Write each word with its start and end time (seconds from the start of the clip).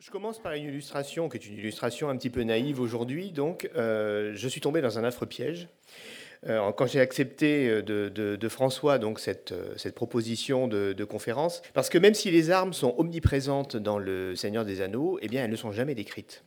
Je 0.00 0.10
commence 0.10 0.38
par 0.38 0.54
une 0.54 0.64
illustration 0.64 1.28
qui 1.28 1.36
est 1.36 1.46
une 1.46 1.58
illustration 1.58 2.08
un 2.08 2.16
petit 2.16 2.30
peu 2.30 2.42
naïve 2.42 2.80
aujourd'hui. 2.80 3.32
Donc, 3.32 3.68
euh, 3.76 4.32
je 4.34 4.48
suis 4.48 4.62
tombé 4.62 4.80
dans 4.80 4.98
un 4.98 5.04
affreux 5.04 5.26
piège. 5.26 5.68
Euh, 6.46 6.72
quand 6.72 6.86
j'ai 6.86 7.00
accepté 7.00 7.68
euh, 7.68 7.82
de, 7.82 8.48
François 8.48 8.96
donc 8.98 9.20
cette, 9.20 9.52
cette 9.76 9.94
proposition 9.94 10.68
de, 10.68 10.94
de, 10.94 11.04
conférence, 11.04 11.60
parce 11.74 11.90
que 11.90 11.98
même 11.98 12.14
si 12.14 12.30
les 12.30 12.50
armes 12.50 12.72
sont 12.72 12.94
omniprésentes 12.96 13.76
dans 13.76 13.98
le 13.98 14.34
Seigneur 14.36 14.64
des 14.64 14.80
Anneaux, 14.80 15.18
eh 15.20 15.28
bien, 15.28 15.44
elles 15.44 15.50
ne 15.50 15.56
sont 15.56 15.70
jamais 15.70 15.94
décrites. 15.94 16.44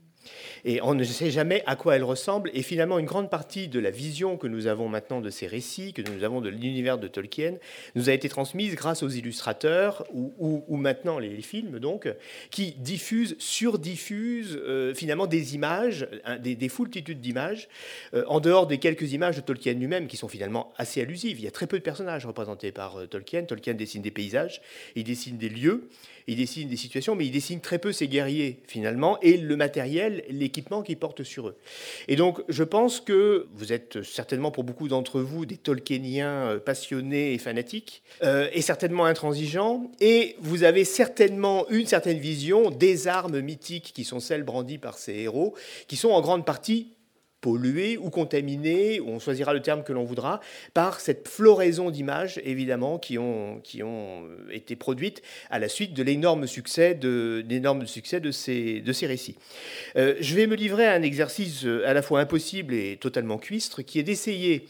Et 0.65 0.81
on 0.81 0.93
ne 0.93 1.03
sait 1.03 1.31
jamais 1.31 1.63
à 1.65 1.75
quoi 1.75 1.95
elle 1.95 2.03
ressemble. 2.03 2.49
Et 2.53 2.61
finalement, 2.61 2.99
une 2.99 3.05
grande 3.05 3.29
partie 3.29 3.67
de 3.67 3.79
la 3.79 3.91
vision 3.91 4.37
que 4.37 4.47
nous 4.47 4.67
avons 4.67 4.89
maintenant 4.89 5.21
de 5.21 5.29
ces 5.29 5.47
récits, 5.47 5.93
que 5.93 6.01
nous 6.01 6.23
avons 6.23 6.41
de 6.41 6.49
l'univers 6.49 6.97
de 6.97 7.07
Tolkien, 7.07 7.55
nous 7.95 8.09
a 8.09 8.13
été 8.13 8.29
transmise 8.29 8.75
grâce 8.75 9.03
aux 9.03 9.09
illustrateurs 9.09 10.05
ou, 10.13 10.77
maintenant 10.77 11.19
les, 11.19 11.41
films, 11.41 11.79
donc, 11.79 12.07
qui 12.51 12.73
diffusent, 12.73 13.35
surdiffusent 13.39 14.59
euh, 14.61 14.93
finalement 14.93 15.27
des 15.27 15.55
images, 15.55 16.07
des, 16.39 16.55
des 16.55 16.69
foultitudes 16.69 17.21
d'images, 17.21 17.67
euh, 18.13 18.23
en 18.27 18.39
dehors 18.39 18.67
des 18.67 18.77
quelques 18.77 19.13
images 19.13 19.35
de 19.35 19.41
Tolkien 19.41 19.73
lui-même 19.73 20.07
qui 20.07 20.17
sont 20.17 20.27
finalement 20.27 20.73
assez 20.77 21.01
allusives. 21.01 21.39
Il 21.39 21.43
y 21.43 21.47
a 21.47 21.51
très 21.51 21.67
peu 21.67 21.77
de 21.77 21.83
personnages 21.83 22.25
représentés 22.25 22.71
par 22.71 22.99
euh, 22.99 23.07
Tolkien. 23.07 23.43
Tolkien 23.43 23.73
dessine 23.73 24.01
des 24.01 24.11
paysages, 24.11 24.61
il 24.95 25.03
dessine 25.03 25.37
des 25.37 25.49
lieux 25.49 25.89
il 26.27 26.37
dessine 26.37 26.69
des 26.69 26.77
situations, 26.77 27.15
mais 27.15 27.25
il 27.25 27.31
dessine 27.31 27.61
très 27.61 27.79
peu 27.79 27.91
ses 27.91 28.07
guerriers 28.07 28.59
finalement, 28.67 29.19
et 29.21 29.37
le 29.37 29.55
matériel, 29.55 30.23
l'équipement 30.29 30.81
qu'ils 30.81 30.97
portent 30.97 31.23
sur 31.23 31.49
eux. 31.49 31.57
Et 32.07 32.15
donc 32.15 32.41
je 32.49 32.63
pense 32.63 32.99
que 32.99 33.47
vous 33.53 33.73
êtes 33.73 34.03
certainement 34.03 34.51
pour 34.51 34.63
beaucoup 34.63 34.87
d'entre 34.87 35.21
vous 35.21 35.45
des 35.45 35.57
Tolkieniens 35.57 36.49
euh, 36.49 36.59
passionnés 36.59 37.33
et 37.33 37.37
fanatiques, 37.37 38.03
euh, 38.23 38.49
et 38.53 38.61
certainement 38.61 39.05
intransigeants, 39.05 39.91
et 39.99 40.35
vous 40.39 40.63
avez 40.63 40.85
certainement 40.85 41.65
une 41.69 41.85
certaine 41.85 42.19
vision 42.19 42.69
des 42.69 43.07
armes 43.07 43.39
mythiques 43.39 43.91
qui 43.93 44.03
sont 44.03 44.19
celles 44.19 44.43
brandies 44.43 44.77
par 44.77 44.97
ces 44.97 45.13
héros, 45.13 45.55
qui 45.87 45.95
sont 45.95 46.09
en 46.09 46.21
grande 46.21 46.45
partie 46.45 46.93
pollué 47.43 47.97
ou 47.97 48.09
contaminé, 48.09 49.01
on 49.01 49.19
choisira 49.19 49.53
le 49.53 49.61
terme 49.61 49.83
que 49.83 49.91
l'on 49.91 50.05
voudra, 50.05 50.39
par 50.73 51.01
cette 51.01 51.27
floraison 51.27 51.91
d'images, 51.91 52.39
évidemment, 52.45 52.97
qui 52.97 53.19
ont, 53.19 53.61
ont 53.83 54.23
été 54.49 54.77
produites 54.77 55.21
à 55.51 55.59
la 55.59 55.67
suite 55.67 55.93
de 55.93 56.01
l'énorme 56.03 56.47
succès 56.47 56.95
de, 56.95 57.43
succès 57.85 58.21
de 58.21 58.31
ces, 58.31 58.81
récits. 59.05 59.35
Euh, 59.97 60.15
je 60.21 60.35
vais 60.35 60.47
me 60.47 60.55
livrer 60.55 60.87
à 60.87 60.93
un 60.93 61.03
exercice 61.03 61.65
à 61.85 61.93
la 61.93 62.01
fois 62.01 62.21
impossible 62.21 62.73
et 62.73 62.95
totalement 62.95 63.37
cuistre, 63.37 63.81
qui 63.81 63.99
est 63.99 64.03
d'essayer 64.03 64.65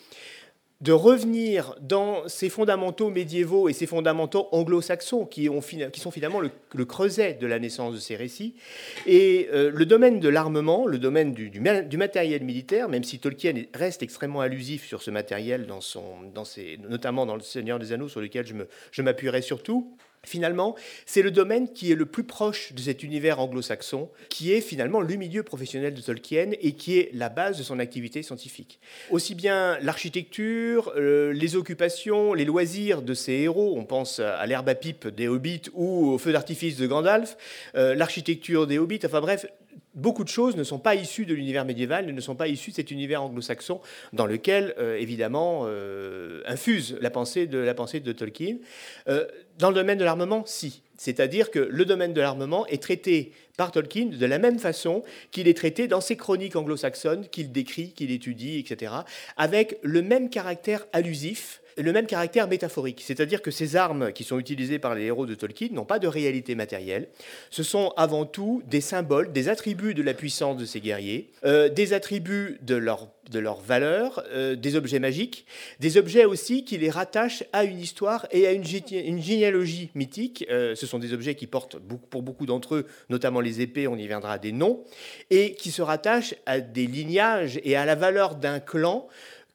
de 0.84 0.92
revenir 0.92 1.76
dans 1.80 2.28
ces 2.28 2.50
fondamentaux 2.50 3.10
médiévaux 3.10 3.70
et 3.70 3.74
ces 3.74 3.88
fondamentaux 3.88 4.50
anglo-saxons 4.52 5.26
qui, 5.26 5.50
sont 5.96 6.12
finalement 6.12 6.42
le, 6.42 6.86
creuset 6.86 7.36
de 7.36 7.48
la 7.48 7.58
naissance 7.58 7.94
de 7.94 8.00
ces 8.00 8.18
récits. 8.18 8.56
Et 9.08 9.48
euh, 9.54 9.72
le 9.74 9.86
domaine 9.86 10.20
de 10.20 10.28
l'armement, 10.28 10.86
le 10.86 11.00
domaine 11.00 11.32
du, 11.32 11.98
matériel 11.98 12.44
militaire, 12.44 12.90
même 12.90 13.06
si 13.06 13.20
Tolkien 13.20 13.54
reste 13.74 14.04
extrêmement 14.04 14.42
allusif 14.42 14.86
sur 14.86 15.02
ce 15.02 15.10
matériel, 15.10 15.68
notamment 16.90 17.26
dans 17.26 17.36
Le 17.36 17.42
Seigneur 17.42 17.80
des 17.80 17.94
Anneaux, 17.94 18.10
sur 18.10 18.20
lequel 18.20 18.46
je 18.92 19.02
m'appuierai 19.02 19.42
surtout, 19.42 19.96
Finalement, 20.26 20.76
c'est 21.06 21.22
le 21.22 21.32
domaine 21.32 21.72
qui 21.72 21.92
est 21.92 21.96
le 21.96 22.06
plus 22.06 22.24
proche 22.24 22.72
de 22.74 22.80
cet 22.80 23.04
univers 23.04 23.40
anglo-saxon, 23.40 24.10
qui 24.30 24.54
est 24.54 24.62
finalement 24.62 25.02
le 25.02 25.16
milieu 25.16 25.44
professionnel 25.44 25.94
de 25.94 26.02
Tolkien 26.02 26.52
et 26.62 26.74
qui 26.74 26.98
est 26.98 27.10
la 27.14 27.28
base 27.28 27.58
de 27.58 27.64
son 27.64 27.78
activité 27.78 28.24
scientifique. 28.24 28.80
Aussi 29.12 29.36
bien 29.36 29.78
l'architecture, 29.82 30.94
euh, 30.96 31.34
les 31.34 31.58
occupations, 31.58 32.34
les 32.34 32.46
loisirs 32.46 33.02
de 33.02 33.14
ces 33.14 33.34
héros, 33.34 33.76
on 33.78 33.84
pense 33.84 34.20
à 34.20 34.46
l'herbe 34.46 34.70
à 34.70 34.76
pipe 34.76 35.08
des 35.10 35.28
hobbits 35.28 35.64
ou 35.74 36.12
au 36.12 36.18
feu 36.18 36.32
d'artifice 36.32 36.78
de 36.78 36.88
Gandalf, 36.88 37.36
euh, 37.76 37.94
l'architecture 37.94 38.66
des 38.66 38.80
hobbits, 38.80 39.02
enfin 39.06 39.20
bref, 39.20 39.46
beaucoup 39.96 40.24
de 40.24 40.30
choses 40.30 40.56
ne 40.56 40.64
sont 40.64 40.80
pas 40.80 40.96
issues 40.96 41.26
de 41.26 41.34
l'univers 41.34 41.66
médiéval, 41.66 42.06
ne 42.06 42.22
sont 42.22 42.36
pas 42.36 42.48
issues 42.48 42.72
de 42.72 42.76
cet 42.76 42.92
univers 42.92 43.24
anglo-saxon 43.24 43.80
dans 44.12 44.26
lequel, 44.26 44.74
euh, 44.78 44.98
évidemment, 44.98 45.64
euh, 45.66 46.42
infuse 46.46 46.98
la 47.02 47.10
pensée 47.10 47.48
de, 47.48 48.12
Tolkien. 48.12 48.58
Euh, 49.08 49.26
dans 49.60 49.70
le 49.70 49.76
domaine 49.76 49.98
de 49.98 50.04
l'armement, 50.04 50.44
si. 50.46 50.82
C'est-à-dire 50.98 51.52
que 51.52 51.60
le 51.60 51.86
domaine 51.86 52.14
de 52.14 52.22
l'armement 52.22 52.66
est 52.68 52.82
traité 52.82 53.32
par 53.58 53.72
Tolkien 53.72 54.06
de 54.06 54.26
la 54.26 54.40
même 54.40 54.60
façon 54.60 55.04
qu'il 55.32 55.48
est 55.48 55.58
traité 55.58 55.88
dans 55.88 56.02
ses 56.02 56.18
chroniques 56.18 56.56
anglo-saxonnes, 56.56 57.28
qu'il 57.30 57.52
décrit, 57.52 57.92
qu'il 57.94 58.12
étudie, 58.12 58.60
etc., 58.60 58.94
avec 59.38 59.78
le 59.82 60.02
même 60.02 60.30
caractère 60.30 60.86
allusif 60.94 61.62
le 61.78 61.92
même 61.92 62.06
caractère 62.06 62.48
métaphorique, 62.48 63.02
c'est-à-dire 63.04 63.42
que 63.42 63.52
ces 63.52 63.76
armes 63.76 64.12
qui 64.12 64.24
sont 64.24 64.40
utilisées 64.40 64.80
par 64.80 64.96
les 64.96 65.06
héros 65.06 65.26
de 65.26 65.36
Tolkien 65.36 65.70
n'ont 65.72 65.86
pas 65.86 66.00
de 66.00 66.08
réalité 66.08 66.56
matérielle, 66.56 67.08
ce 67.50 67.64
sont 67.64 67.94
avant 67.98 68.26
tout 68.26 68.62
des 68.68 68.82
symboles, 68.82 69.32
des 69.32 69.50
attributs 69.50 69.94
de 69.94 70.04
la 70.04 70.14
puissance 70.14 70.58
de 70.58 70.66
ces 70.66 70.82
guerriers, 70.82 71.32
euh, 71.46 71.70
des 71.70 71.94
attributs 71.94 72.60
de 72.62 72.76
leur, 72.76 73.10
de 73.32 73.40
leur 73.40 73.60
valeur, 73.62 74.24
euh, 74.34 74.56
des 74.56 74.76
objets 74.76 75.00
magiques, 75.00 75.46
des 75.80 75.98
objets 75.98 76.26
aussi 76.26 76.66
qui 76.66 76.78
les 76.78 76.90
rattachent 76.90 77.44
à 77.54 77.64
une 77.64 77.80
histoire 77.80 78.28
et 78.32 78.48
à 78.48 78.52
une, 78.52 78.64
généalogie 78.64 79.90
mythique, 79.96 80.46
euh, 80.50 80.76
ce 80.76 80.86
sont 80.86 81.00
des 81.00 81.14
objets 81.14 81.36
qui 81.36 81.48
portent 81.48 81.78
pour 82.10 82.22
beaucoup 82.22 82.46
d'entre 82.46 82.76
eux, 82.76 82.86
notamment 83.10 83.40
les 83.44 83.62
épées, 83.62 83.88
on 83.88 83.96
y 83.96 84.08
viendra, 84.08 84.40
des 84.40 84.52
noms, 84.52 84.84
et 85.30 85.54
qui 85.54 85.72
se 85.72 85.82
rattachent 85.82 86.36
à 86.46 86.60
des 86.60 86.88
lignages 86.88 87.60
et 87.64 87.76
à 87.76 87.86
la 87.86 87.96
valeur 87.96 88.36
d'un 88.36 88.60
clan 88.60 89.08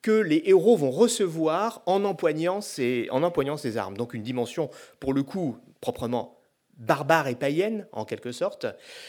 que 0.02 0.12
les 0.12 0.42
héros 0.46 0.76
vont 0.76 0.90
recevoir 0.90 1.82
en 1.86 2.04
empoignant 2.04 2.60
ces, 2.60 3.08
en 3.10 3.22
empoignant 3.22 3.56
ces 3.56 3.76
armes. 3.76 3.96
Donc 3.96 4.14
une 4.14 4.22
dimension, 4.22 4.70
pour 5.00 5.12
le 5.12 5.22
coup, 5.22 5.56
proprement 5.80 6.38
barbare 6.78 7.26
et 7.26 7.34
païenne, 7.34 7.86
en 7.92 8.04
quelque 8.04 8.30
sorte, 8.32 8.66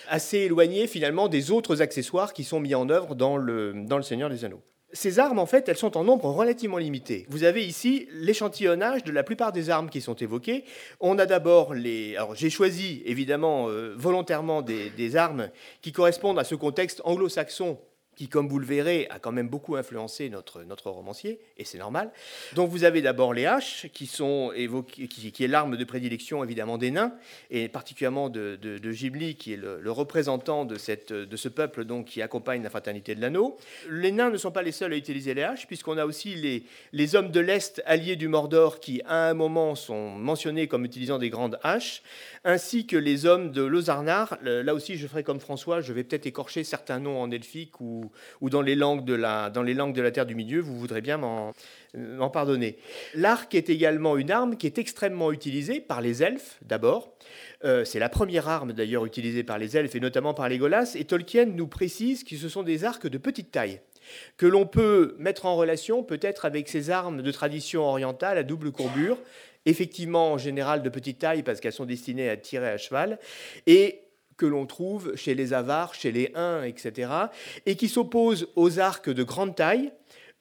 assez 0.07 0.39
éloignée 0.39 0.88
finalement 0.88 1.28
des 1.28 1.51
autres 1.51 1.81
accessoires 1.81 2.34
qui 2.34 2.44
sont 2.44 2.59
mis 2.59 2.73
en 2.73 2.89
œuvre 2.89 3.13
dans 3.13 3.38
le, 3.38 3.73
dans 3.85 3.97
le 3.97 4.03
Seigneur 4.03 4.29
des 4.29 4.44
Anneaux. 4.44 4.63
Ces 4.91 5.19
armes, 5.19 5.38
en 5.38 5.45
fait, 5.45 5.69
elles 5.69 5.77
sont 5.77 5.97
en 5.97 6.03
nombre 6.03 6.25
relativement 6.25 6.79
limité. 6.79 7.27
Vous 7.29 7.44
avez 7.44 7.63
ici 7.63 8.07
l'échantillonnage 8.11 9.03
de 9.03 9.11
la 9.11 9.23
plupart 9.23 9.51
des 9.51 9.69
armes 9.69 9.89
qui 9.89 10.01
sont 10.01 10.16
évoquées. 10.16 10.63
On 11.00 11.19
a 11.19 11.27
d'abord 11.27 11.75
les... 11.75 12.16
Alors 12.16 12.33
j'ai 12.33 12.50
choisi, 12.50 13.03
évidemment, 13.05 13.69
euh, 13.69 13.94
volontairement 13.95 14.63
des, 14.63 14.89
des, 14.89 15.16
armes 15.16 15.50
qui 15.81 15.91
correspondent 15.91 16.39
à 16.39 16.44
ce 16.44 16.55
contexte 16.55 17.01
anglo-saxon 17.05 17.77
qui, 18.19 18.28
comme 18.28 18.50
vous 18.50 18.59
le 18.59 18.66
verrez, 18.66 19.07
a 19.12 19.18
quand 19.18 19.31
même 19.31 19.47
beaucoup 19.47 19.78
influencé 19.78 20.30
notre, 20.30 20.90
romancier, 20.90 21.40
et 21.56 21.63
c'est 21.63 21.78
normal. 21.78 22.12
Donc 22.53 22.69
vous 22.69 22.84
avez 22.84 23.02
d'abord 23.02 23.34
les 23.34 23.46
haches, 23.46 23.88
qui, 23.94 24.07
sont 24.07 24.52
évoquées, 24.53 25.07
qui, 25.07 25.41
est 25.41 25.47
l'arme 25.47 25.78
de 25.78 25.84
prédilection 25.85 26.44
évidemment 26.44 26.78
des 26.78 26.91
nains, 26.91 27.13
et 27.50 27.69
particulièrement 27.69 28.28
de, 28.28 28.59
de, 28.62 28.91
Ghibli, 28.91 29.35
qui 29.35 29.53
est 29.53 29.56
le, 29.56 29.90
représentant 29.90 30.66
de, 30.66 30.75
ce 30.78 31.47
peuple 31.47 31.85
donc, 31.85 32.07
qui 32.07 32.22
accompagne 32.22 32.62
la 32.62 32.69
fraternité 32.69 33.16
de 33.16 33.22
l'anneau. 33.22 33.56
Les 33.90 34.12
nains 34.12 34.31
ne 34.31 34.38
sont 34.38 34.51
pas 34.51 34.63
les 34.63 34.74
seuls 34.74 34.91
à 34.91 34.97
utiliser 34.97 35.34
les 35.34 35.44
haches, 35.44 35.66
puisqu'on 35.66 35.97
a 35.97 36.06
aussi 36.06 36.36
les, 36.91 37.16
hommes 37.16 37.31
de 37.31 37.40
l'Est 37.40 37.81
alliés 37.86 38.18
du 38.18 38.28
Mordor, 38.28 38.81
qui 38.81 39.01
à 39.06 39.30
un 39.30 39.34
moment 39.34 39.75
sont 39.75 40.09
mentionnés 40.09 40.68
comme 40.68 40.84
utilisant 40.84 41.19
des 41.19 41.30
grandes 41.30 41.57
haches, 41.63 42.03
ainsi 42.44 42.86
que 42.86 42.97
les 42.97 43.25
hommes 43.25 43.51
de 43.51 43.62
Lozarnar. 43.62 44.38
Là 44.41 44.74
aussi, 44.74 44.97
je 44.97 45.07
ferai 45.07 45.24
comme 45.24 45.40
François, 45.40 45.80
je 45.80 45.94
vais 45.94 46.03
peut-être 46.03 46.25
écorcher 46.25 46.66
certains 46.66 47.00
noms 47.00 47.22
en 47.22 47.31
elfique 47.31 47.80
ou 47.80 48.08
ou, 48.41 48.49
dans, 48.49 48.61
les 48.61 48.75
langues 48.75 49.05
de 49.05 49.13
la, 49.13 49.49
dans 49.49 49.63
les 49.63 49.73
langues 49.73 49.93
de 49.93 50.01
la 50.01 50.11
Terre 50.11 50.25
du 50.25 50.35
Milieu, 50.35 50.59
vous 50.59 50.77
voudrez 50.77 51.01
bien 51.01 51.17
m'en 51.17 52.29
pardonner. 52.29 52.77
L'arc 53.15 53.53
est 53.55 53.69
également 53.69 54.17
une 54.17 54.31
arme 54.31 54.57
qui 54.57 54.67
est 54.67 54.77
extrêmement 54.77 55.31
utilisée 55.31 55.81
par 55.81 56.01
les 56.01 56.23
elfes 56.23 56.57
d'abord. 56.61 57.13
Euh, 57.65 57.83
c'est 57.83 57.99
la 57.99 58.09
première 58.09 58.47
arme 58.47 58.73
d'ailleurs 58.73 59.05
utilisée 59.05 59.43
par 59.43 59.57
les 59.57 59.75
elfes 59.75 59.95
et 59.95 59.99
notamment 59.99 60.33
par 60.33 60.49
les 60.49 60.57
Golas. 60.57 60.95
Et 60.95 61.05
Tolkien 61.05 61.45
nous 61.45 61.67
précise 61.67 62.23
que 62.23 62.35
ce 62.35 62.49
sont 62.49 62.63
des 62.63 62.85
arcs 62.85 63.07
de 63.07 63.17
petite 63.17 63.51
taille 63.51 63.81
que 64.37 64.45
l'on 64.45 64.65
peut 64.65 65.15
mettre 65.19 65.45
en 65.45 65.55
relation 65.55 66.03
peut-être 66.03 66.45
avec 66.45 66.69
ces 66.69 66.89
armes 66.89 67.21
de 67.21 67.31
tradition 67.31 67.83
orientale 67.83 68.37
à 68.37 68.43
double 68.43 68.71
courbure, 68.71 69.17
effectivement 69.65 70.33
en 70.33 70.37
général 70.37 70.81
de 70.81 70.89
petite 70.89 71.19
taille 71.19 71.43
parce 71.43 71.59
qu'elles 71.59 71.73
sont 71.73 71.85
destinées 71.85 72.29
à 72.29 72.37
tirer 72.37 72.69
à 72.69 72.77
cheval, 72.77 73.19
et 73.67 74.01
que 74.39 74.45
l'on 74.45 74.66
trouve 74.66 75.16
chez 75.16 75.35
les 75.35 75.53
Avars, 75.53 75.94
chez 75.94 76.12
les 76.12 76.31
Huns, 76.33 76.63
etc., 76.63 77.12
et 77.65 77.75
qui 77.75 77.89
s'opposent 77.89 78.47
aux 78.56 78.80
arcs 78.80 79.09
de 79.09 79.24
grande 79.24 79.56
taille, 79.56 79.91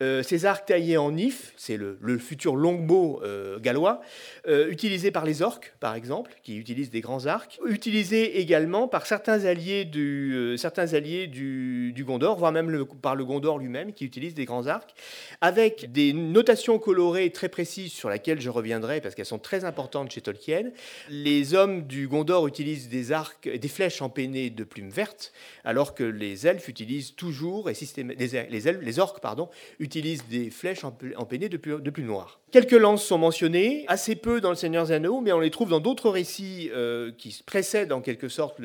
euh, 0.01 0.23
ces 0.23 0.45
arcs 0.45 0.67
taillés 0.67 0.97
en 0.97 1.17
if, 1.17 1.53
c'est 1.57 1.75
le, 1.75 1.97
futur 2.19 2.55
longbow 2.55 3.21
euh, 3.23 3.59
gallois, 3.59 4.01
euh, 4.47 4.69
utilisé 4.69 5.11
par 5.11 5.25
les 5.25 5.41
orques, 5.41 5.73
par 5.81 5.95
exemple, 5.95 6.31
qui 6.41 6.57
utilisent 6.57 6.89
des 6.89 7.01
grands 7.01 7.25
arcs, 7.25 7.59
utilisé 7.65 8.39
également 8.39 8.87
par 8.87 9.05
certains 9.05 9.43
alliés 9.43 9.83
du, 9.83 10.55
certains 10.57 10.93
alliés 10.93 11.27
du, 11.27 11.93
Gondor, 11.99 12.37
voire 12.37 12.53
même 12.53 12.85
par 13.01 13.15
le 13.15 13.25
Gondor 13.25 13.59
lui-même, 13.59 13.91
qui 13.91 14.05
utilise 14.05 14.33
des 14.33 14.45
grands 14.45 14.67
arcs, 14.67 14.95
avec 15.41 15.91
des 15.91 16.13
notations 16.13 16.79
colorées 16.79 17.29
très 17.31 17.49
précises 17.49 17.91
sur 17.91 18.09
lesquelles 18.09 18.39
je 18.39 18.49
reviendrai 18.49 19.01
parce 19.01 19.15
qu'elles 19.15 19.25
sont 19.25 19.37
très 19.37 19.65
importantes 19.65 20.11
chez 20.11 20.21
Tolkien. 20.21 20.71
Les 21.09 21.53
hommes 21.53 21.85
du 21.85 22.07
Gondor 22.07 22.47
utilisent 22.47 22.87
des 22.87 23.11
arcs, 23.11 23.49
des 23.49 23.67
flèches 23.67 24.01
empeinées 24.01 24.49
de 24.49 24.63
plumes 24.63 24.89
vertes, 24.89 25.33
alors 25.65 25.93
que 25.93 26.05
les 26.05 26.47
elfes 26.47 26.69
utilisent 26.69 27.15
toujours 27.15 27.69
et 27.69 27.73
les, 27.97 28.47
les, 28.49 28.71
les 28.71 28.99
orques 28.99 29.19
pardon 29.19 29.49
des 29.89 30.49
flèches 30.49 30.83
empeinées 30.83 31.49
de 31.49 31.57
plus, 31.57 31.81
de 31.81 31.89
plus 31.89 32.03
noir. 32.03 32.39
Quelques 32.51 32.71
lances 32.71 33.05
sont 33.05 33.19
mentionnées, 33.19 33.85
assez 33.87 34.15
peu 34.15 34.41
dans 34.41 34.49
le 34.49 34.55
Seigneur 34.55 34.87
des 34.87 34.93
Anneaux, 34.93 35.21
mais 35.21 35.31
on 35.31 35.39
les 35.39 35.51
trouve 35.51 35.69
dans 35.69 35.79
d'autres 35.79 36.09
récits 36.09 36.71
euh, 36.73 37.11
qui 37.15 37.43
précèdent 37.45 37.91
en 37.91 38.01
quelque 38.01 38.27
sorte 38.27 38.57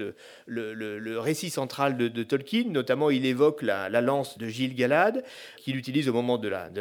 le, 0.46 1.19
récit 1.19 1.50
central 1.50 1.98
de, 1.98 2.22
Tolkien. 2.22 2.64
Notamment, 2.69 3.10
il 3.10 3.26
évoque 3.26 3.60
la, 3.60 3.90
lance 4.00 4.38
de 4.38 4.48
Gilles 4.48 4.75
Galad, 4.75 5.22
qu'il 5.58 5.76
utilise 5.76 6.08
au 6.08 6.14
moment 6.14 6.38
de 6.38 6.48
la, 6.48 6.70
de 6.70 6.81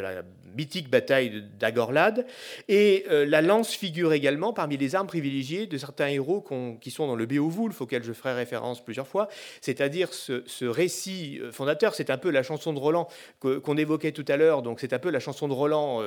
mythique 0.56 0.88
bataille 0.88 1.44
d'Agorlad. 1.58 2.24
Et 2.68 3.04
euh, 3.10 3.26
la 3.26 3.42
lance 3.42 3.74
figure 3.74 4.14
également 4.14 4.54
parmi 4.54 4.78
les 4.78 4.94
armes 4.94 5.06
privilégiées 5.06 5.66
de 5.66 5.76
certains 5.76 6.08
héros 6.08 6.42
qui 6.80 6.90
sont 6.90 7.06
dans 7.06 7.16
le 7.16 7.26
Beowulf, 7.26 7.82
auquel 7.82 8.02
je 8.02 8.14
ferai 8.14 8.32
référence 8.32 8.82
plusieurs 8.82 9.08
fois. 9.08 9.28
C'est-à-dire 9.60 10.14
ce, 10.14 10.64
récit 10.64 11.38
euh, 11.42 11.52
fondateur, 11.52 11.94
c'est 11.94 12.08
un 12.08 12.18
peu 12.18 12.30
la 12.30 12.42
chanson 12.42 12.72
de 12.72 12.78
Roland 12.78 13.08
qu'on 13.40 13.76
évoquait 13.76 14.12
tout 14.12 14.24
à 14.28 14.38
l'heure, 14.38 14.62
donc 14.62 14.80
c'est 14.80 14.94
un 14.94 14.98
peu 14.98 15.10
la 15.10 15.20
chanson 15.20 15.48
de 15.48 15.52
Roland 15.52 16.02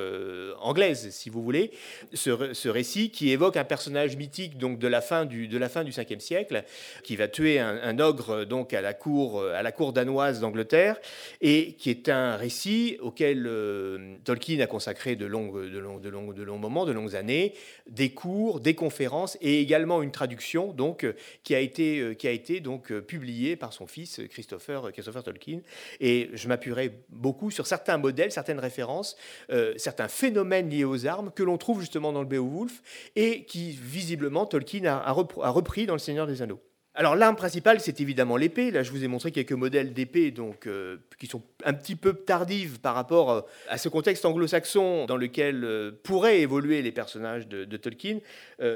anglaise 0.60 0.87
si 0.96 1.30
vous 1.30 1.44
voulez, 1.44 1.72
ce, 2.14 2.68
récit 2.68 3.12
qui 3.12 3.32
évoque 3.32 3.58
un 3.58 3.64
personnage 3.64 4.16
mythique 4.16 4.58
donc 4.58 4.80
de 4.80 4.88
la 4.88 5.02
fin 5.02 5.26
du, 5.26 5.48
de 5.48 5.58
la 5.58 5.70
fin 5.70 5.84
du 5.84 5.92
5e 5.92 6.20
siècle, 6.20 6.64
qui 7.04 7.16
va 7.16 7.28
tuer 7.28 7.60
un, 7.60 8.00
ogre 8.00 8.46
donc 8.46 8.74
à 8.74 8.82
la 8.82 8.94
cour, 8.94 9.44
à 9.44 9.64
la 9.64 9.72
cour 9.72 9.94
danoise 9.94 10.40
d'Angleterre, 10.40 11.00
et 11.42 11.74
qui 11.74 11.90
est 11.90 12.10
un 12.10 12.36
récit 12.36 12.98
auquel 13.02 13.46
euh, 13.48 14.16
Tolkien 14.24 14.60
a 14.60 14.68
consacré 14.68 15.16
de, 15.16 15.26
longues, 15.26 15.70
de, 15.70 15.80
longs, 15.80 15.98
de, 15.98 16.10
longs, 16.10 16.32
de 16.32 16.44
longs 16.44 16.58
moments, 16.58 16.86
de 16.86 16.92
longues 16.92 17.16
années, 17.16 17.54
des 17.90 18.10
cours, 18.10 18.60
des 18.60 18.76
conférences, 18.76 19.38
et 19.42 19.62
également 19.62 20.02
une 20.02 20.12
traduction 20.12 20.74
donc, 20.74 21.06
qui 21.44 21.56
a 21.56 21.60
été, 21.60 22.00
euh, 22.00 22.14
qui 22.14 22.28
a 22.28 22.32
été 22.32 22.60
donc, 22.60 22.92
publiée 23.02 23.56
par 23.56 23.74
son 23.74 23.88
fils 23.88 24.22
Christopher, 24.30 24.92
Christopher 24.92 25.24
Tolkien. 25.24 25.60
Et 26.00 26.30
je 26.34 26.48
m'appuierai 26.48 26.92
beaucoup 27.10 27.52
sur 27.52 27.68
certains 27.68 27.98
modèles, 27.98 28.32
certaines 28.32 28.60
références, 28.60 29.18
euh, 29.52 29.74
certains 29.78 30.08
phénomènes 30.08 30.70
aux 30.84 31.06
armes 31.06 31.32
que 31.32 31.44
l'on 31.44 31.58
trouve 31.58 31.82
justement 31.82 32.12
dans 32.12 32.22
le 32.22 32.28
Beowulf 32.28 32.82
et 33.16 33.46
qui 33.46 33.72
visiblement 33.72 34.46
Tolkien 34.46 34.86
a, 34.86 35.12
repris 35.12 35.86
dans 35.86 35.94
Le 35.94 36.00
Seigneur 36.00 36.28
des 36.28 36.42
Anneaux. 36.42 36.60
Alors 37.00 37.16
l'arme 37.16 37.36
principale, 37.36 37.80
c'est 37.80 38.02
évidemment 38.02 38.38
l'épée. 38.38 38.72
Là, 38.72 38.82
je 38.82 38.90
vous 38.90 39.04
ai 39.04 39.08
montré 39.08 39.32
quelques 39.32 39.52
modèles 39.52 39.94
d'épée 39.94 40.32
donc 40.32 40.66
euh, 40.66 40.98
qui 41.20 41.28
sont 41.28 41.44
un 41.64 41.74
petit 41.74 41.96
peu 41.96 42.14
tardives 42.14 42.80
par 42.80 42.96
rapport 42.96 43.30
euh, 43.30 43.42
à 43.70 43.78
ce 43.78 43.88
contexte 43.88 44.26
anglo-saxon 44.26 45.06
dans 45.06 45.16
lequel 45.16 45.64
euh, 45.64 45.92
pourraient 46.04 46.42
évoluer 46.42 46.82
les 46.82 46.92
personnages 46.92 47.48
de, 47.48 47.78
Tolkien, 47.78 48.20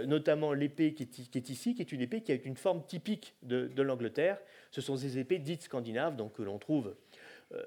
notamment 0.05 0.53
l'épée 0.53 0.93
qui, 0.93 1.03
est 1.03 1.49
ici, 1.49 1.73
qui 1.73 1.81
est 1.81 1.91
une 1.91 2.01
épée 2.01 2.21
qui 2.21 2.31
a 2.31 2.35
une 2.45 2.57
forme 2.57 2.85
typique 2.85 3.33
de, 3.41 3.71
de 3.75 3.81
l'Angleterre. 3.81 4.37
Ce 4.71 4.79
sont 4.79 4.95
des 4.95 5.19
épées 5.19 5.37
dites 5.37 5.63
scandinaves, 5.63 6.15
donc 6.15 6.33
que 6.33 6.41
l'on 6.41 6.57
trouve 6.57 6.87
euh, 6.87 6.97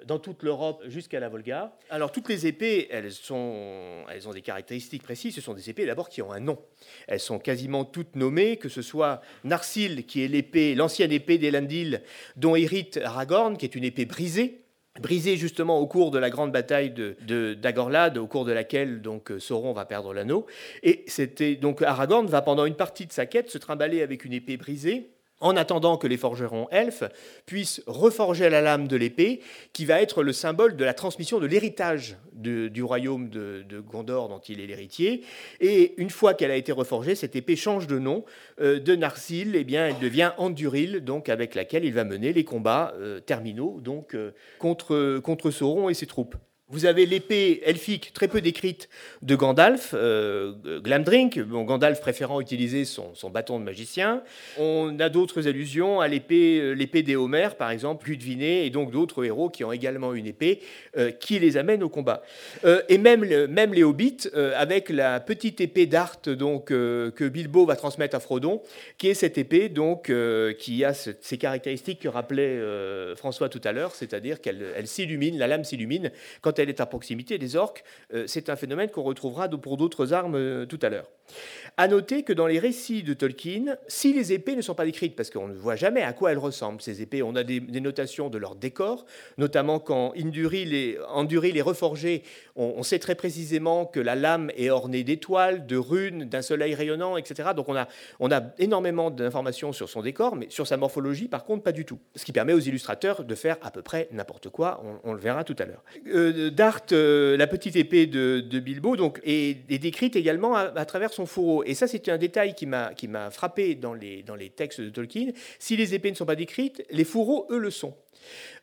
dans 0.07 0.19
toute 0.19 0.43
l'Europe 0.43 0.83
jusqu'à 0.87 1.21
la 1.21 1.29
Volga. 1.29 1.77
Alors 1.91 2.13
toutes 2.13 2.29
les 2.29 2.47
épées, 2.47 2.89
elles, 2.91 3.13
sont, 3.13 4.05
elles 4.13 4.29
ont 4.29 4.33
des 4.33 4.43
caractéristiques 4.43 5.03
précises. 5.03 5.35
Ce 5.35 5.41
sont 5.41 5.55
des 5.55 5.71
épées 5.71 5.87
d'abord 5.87 6.09
qui 6.09 6.23
ont 6.23 6.33
un 6.33 6.41
nom. 6.41 6.59
Elles 7.07 7.21
sont 7.21 7.39
quasiment 7.39 7.85
toutes 7.85 8.17
nommées, 8.17 8.57
que 8.57 8.69
ce 8.69 8.83
soit 8.83 9.21
Narsil, 9.45 10.07
qui 10.07 10.25
est 10.25 10.29
l'épée, 10.29 10.75
l'ancienne 10.75 11.13
épée 11.13 11.39
d'Elendil, 11.39 12.03
dont 12.37 12.57
hérite 12.57 12.99
Aragorn, 13.03 13.57
qui 13.57 13.67
est 13.67 13.75
une 13.75 13.85
épée 13.85 14.05
brisée 14.05 14.61
brisée 15.01 15.37
justement 15.37 15.81
au 15.81 15.89
cours 15.89 16.13
de 16.13 16.19
la 16.21 16.31
grande 16.31 16.53
bataille 16.53 16.93
de 16.93 17.55
d'Agorlad, 17.55 18.17
au 18.17 18.29
cours 18.29 18.45
de 18.45 18.53
laquelle 18.53 19.03
donc 19.03 19.33
Sauron 19.41 19.73
va 19.73 19.87
perdre 19.87 20.15
l'anneau. 20.15 20.47
Et 20.85 21.03
c'était 21.09 21.57
donc 21.57 21.83
Aragorn 21.83 22.27
va 22.27 22.43
pendant 22.43 22.65
une 22.65 22.77
partie 22.77 23.05
de 23.07 23.13
sa 23.13 23.27
quête 23.27 23.51
se 23.51 23.59
trimballer 23.59 24.03
avec 24.03 24.25
une 24.25 24.33
épée 24.33 24.57
brisée 24.57 25.14
en 25.41 25.57
attendant 25.57 25.97
que 25.97 26.07
les 26.07 26.17
forgerons 26.17 26.69
elfes 26.71 27.05
puissent 27.47 27.83
reforger 27.87 28.49
la 28.49 28.61
lame 28.61 28.89
de 28.89 28.97
l'épée, 28.97 29.41
qui 29.73 29.85
va 29.85 30.01
être 30.01 30.23
le 30.23 30.33
symbole 30.33 30.77
de 30.77 30.85
la 30.85 30.95
transmission 30.95 31.39
de 31.41 31.47
l'héritage 31.47 32.17
du 32.33 32.83
royaume 32.83 33.29
de, 33.29 33.81
Gondor 33.81 34.29
dont 34.29 34.39
il 34.39 34.61
est 34.61 34.67
l'héritier. 34.67 35.23
Et 35.61 35.95
une 35.99 36.11
fois 36.11 36.35
qu'elle 36.35 36.51
a 36.51 36.57
été 36.57 36.73
reforgée, 36.73 37.15
cette 37.15 37.37
épée 37.37 37.57
change 37.57 37.87
de 37.87 37.99
nom. 37.99 38.25
Euh, 38.61 38.81
de 38.81 38.95
Narsil, 38.95 39.57
eh 39.57 39.65
bien, 39.65 39.89
elle 39.89 39.99
devient 39.99 40.33
Anduril, 40.39 41.01
donc 41.01 41.29
avec 41.29 41.55
laquelle 41.55 41.85
il 41.85 41.93
va 41.93 42.05
mener 42.05 42.33
les 42.33 42.45
combats 42.45 42.95
euh, 42.97 43.21
terminaux 43.21 43.81
donc, 43.81 44.15
euh, 44.15 44.33
contre, 44.59 45.19
contre 45.19 45.51
Sauron 45.51 45.89
et 45.89 45.95
ses 45.95 46.07
troupes. 46.07 46.37
Vous 46.75 46.87
avez 46.87 47.07
l'épée 47.07 47.63
elfique 47.65 48.13
très 48.13 48.27
peu 48.27 48.41
décrite 48.41 48.89
de 49.23 49.37
Gandalf, 49.37 49.95
euh, 49.95 50.81
Glamdrink, 50.81 51.39
Gandalf 51.39 52.01
préférant 52.01 52.41
utiliser 52.41 52.85
son, 52.85 53.13
bâton 53.31 53.61
de 53.61 53.65
magicien. 53.65 54.25
On 54.59 54.99
a 54.99 55.09
d'autres 55.09 55.47
allusions 55.47 56.01
à 56.01 56.09
l'épée, 56.09 56.59
euh, 56.59 56.73
l'épée 56.73 57.05
des 57.05 57.15
Homères, 57.15 57.55
par 57.55 57.71
exemple, 57.71 58.09
Ludviné, 58.09 58.67
et 58.67 58.71
donc 58.71 58.91
d'autres 58.91 59.25
héros 59.25 59.51
qui 59.51 59.63
ont 59.63 59.71
également 59.71 60.15
une 60.15 60.27
épée 60.27 60.63
euh, 60.97 61.13
qui 61.13 61.39
les 61.39 61.57
amène 61.57 61.85
au 61.85 61.89
combat. 61.89 62.25
et 62.89 62.99
même, 62.99 63.23
les 63.23 63.85
hobbits, 63.85 64.29
avec 64.57 64.89
la 64.89 65.21
petite 65.21 65.61
épée 65.61 65.87
d'Art 65.87 66.23
donc, 66.27 66.67
que 66.67 67.29
Bilbo 67.29 67.67
va 67.67 67.77
transmettre 67.77 68.17
à 68.17 68.21
Frodon, 68.21 68.63
qui 68.99 69.07
est 69.09 69.15
cette 69.15 69.39
épée 69.39 69.69
donc, 69.69 70.13
qui 70.59 70.85
a 70.85 70.93
ces 70.93 71.39
caractéristiques 71.39 72.01
que 72.01 72.09
rappelait 72.09 72.59
François 73.15 73.49
tout 73.49 73.61
à 73.63 73.71
l'heure, 73.71 73.95
c'est-à-dire 73.95 74.41
qu'elle 74.41 74.65
elle 74.77 74.89
s'illumine, 74.89 75.39
la 75.39 75.47
lame 75.47 75.63
s'illumine 75.63 76.11
quand 76.41 76.59
elle 76.59 76.64
est 76.69 76.81
à 76.81 76.87
proximité 76.87 77.39
des 77.39 77.57
orques. 77.57 77.85
Euh, 78.13 78.25
c'est 78.27 78.49
un 78.49 78.57
phénomène 78.57 78.91
qu'on 78.91 79.03
retrouvera 79.03 79.49
pour 79.49 79.77
d'autres 79.77 80.13
armes 80.13 80.35
euh, 80.35 80.67
tout 80.67 80.79
à 80.83 80.89
l'heure. 80.89 81.09
À 81.77 81.89
noter 81.89 82.23
que 82.23 82.33
dans 82.33 82.47
les 82.47 82.59
récits 82.59 83.03
de 83.03 83.15
Tolkien, 83.15 83.77
si 83.89 84.13
les 84.13 84.33
épées 84.33 84.55
ne 84.55 84.63
sont 84.63 84.75
pas 84.75 84.85
décrites, 84.85 85.17
parce 85.17 85.31
qu'on 85.31 85.49
ne 85.49 85.55
voit 85.55 85.75
jamais 85.77 86.03
à 86.03 86.13
quoi 86.13 86.31
elles 86.31 86.39
ressemblent, 86.39 86.81
ces 86.81 87.03
épées, 87.03 87.23
on 87.23 87.35
a 87.35 87.43
des, 87.43 87.61
notations 87.81 88.29
de 88.29 88.39
leur 88.39 88.55
décor, 88.55 89.07
notamment 89.39 89.79
quand 89.79 90.13
Induril 90.17 90.75
est, 90.75 91.63
reforgé, 91.63 92.23
on, 92.57 92.83
sait 92.83 92.99
très 92.99 93.15
précisément 93.15 93.87
que 93.87 94.01
la 94.01 94.15
lame 94.15 94.51
est 94.57 94.71
ornée 94.71 95.03
d'étoiles, 95.03 95.67
de 95.67 95.77
runes, 95.77 96.25
d'un 96.25 96.43
soleil 96.43 96.75
rayonnant, 96.75 97.17
etc. 97.17 97.51
Donc 97.57 97.69
on 97.69 97.77
a, 97.77 97.89
on 98.21 98.31
a 98.31 98.43
énormément 98.59 99.11
d'informations 99.11 99.73
sur 99.73 99.89
son 99.89 100.03
décor, 100.03 100.37
mais 100.37 100.47
sur 100.51 100.67
sa 100.67 100.77
morphologie, 100.77 101.29
par 101.29 101.45
contre, 101.45 101.65
pas 101.65 101.73
du 101.73 101.85
tout. 101.85 101.99
Ce 102.15 102.25
qui 102.25 102.33
permet 102.33 102.53
aux 102.53 102.61
illustrateurs 102.61 103.25
de 103.25 103.35
faire 103.35 103.57
à 103.63 103.71
peu 103.71 103.83
près 103.83 104.09
n'importe 104.13 104.49
quoi, 104.51 104.83
on, 105.03 105.13
le 105.13 105.19
verra 105.19 105.45
tout 105.45 105.57
à 105.59 105.65
l'heure. 105.65 105.83
Euh, 106.07 106.44
Dart, 106.51 106.81
euh, 106.93 107.37
la 107.37 107.47
petite 107.47 107.77
épée 107.77 108.07
de, 108.07 108.41
Bilbo, 108.59 108.97
donc, 108.97 109.21
est, 109.25 109.69
décrite 109.79 110.17
également 110.17 110.55
à 110.55 110.85
travers 110.85 111.13
son 111.13 111.27
fourreau. 111.27 111.65
Et 111.65 111.75
ça, 111.75 111.87
c'est 111.87 112.09
un 112.09 112.19
détail 112.19 112.55
qui 112.55 112.67
m'a 112.67 113.31
frappé 113.31 113.75
dans 113.75 113.95
les 113.95 114.53
textes 114.55 114.81
de 114.81 114.91
Tolkien. 114.91 115.29
Si 115.59 115.77
les 115.77 115.95
épées 115.95 116.11
ne 116.11 116.17
sont 116.17 116.27
pas 116.27 116.37
décrites, 116.37 116.85
les 116.91 117.05
fourreaux, 117.05 117.47
eux, 117.51 117.59
le 117.59 117.71
sont. 117.71 117.95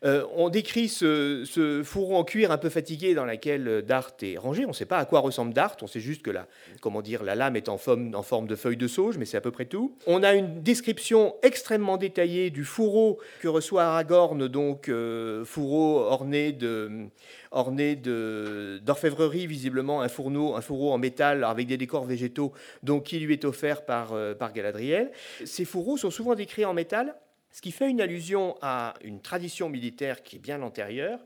Euh, 0.04 0.24
on 0.34 0.48
décrit 0.48 0.88
ce, 0.88 1.82
fourreau 1.84 2.16
en 2.16 2.24
cuir 2.24 2.50
un 2.50 2.58
peu 2.58 2.68
fatigué 2.68 3.14
dans 3.14 3.24
lequel 3.24 3.82
Dart 3.82 4.12
est 4.22 4.36
rangé. 4.36 4.64
On 4.64 4.68
ne 4.68 4.74
sait 4.74 4.86
pas 4.86 4.98
à 4.98 5.04
quoi 5.04 5.20
ressemble 5.20 5.52
Dart, 5.52 5.76
on 5.82 5.86
sait 5.86 6.00
juste 6.00 6.22
que 6.22 6.30
la, 6.30 6.46
comment 6.80 7.02
dire, 7.02 7.22
la 7.22 7.34
lame 7.34 7.56
est 7.56 7.68
en 7.68 7.78
forme, 7.78 8.46
de 8.46 8.56
feuille 8.56 8.76
de 8.76 8.88
sauge, 8.88 9.18
mais 9.18 9.24
c'est 9.24 9.36
à 9.36 9.40
peu 9.40 9.50
près 9.50 9.66
tout. 9.66 9.96
On 10.06 10.22
a 10.22 10.34
une 10.34 10.62
description 10.62 11.36
extrêmement 11.42 11.96
détaillée 11.96 12.50
du 12.50 12.64
fourreau 12.64 13.18
que 13.40 13.48
reçoit 13.48 13.84
Aragorn, 13.84 14.48
donc 14.48 14.88
euh, 14.88 15.44
fourreau 15.44 16.00
orné 16.00 16.52
d'orfèvrerie, 18.82 19.46
visiblement 19.46 20.02
un 20.02 20.08
fourneau, 20.08 20.56
un 20.56 20.60
fourreau 20.60 20.92
en 20.92 20.98
métal 20.98 21.44
avec 21.44 21.66
des 21.66 21.76
décors 21.76 22.04
végétaux, 22.04 22.52
donc 22.82 23.04
qui 23.04 23.18
lui 23.18 23.34
est 23.34 23.44
offert 23.44 23.82
euh, 23.88 24.34
par 24.34 24.52
Galadriel. 24.52 25.10
Ces 25.44 25.64
fourreaux 25.64 25.96
sont 25.96 26.10
souvent 26.10 26.34
décrits 26.34 26.64
en 26.64 26.74
métal 26.74 27.14
ce 27.52 27.60
qui 27.60 27.70
fait 27.70 27.88
une 27.88 28.00
allusion 28.00 28.56
à 28.62 28.94
une 29.04 29.20
tradition 29.20 29.68
militaire 29.68 30.22
qui 30.22 30.36
est 30.36 30.38
bien 30.38 30.62
antérieure, 30.62 31.20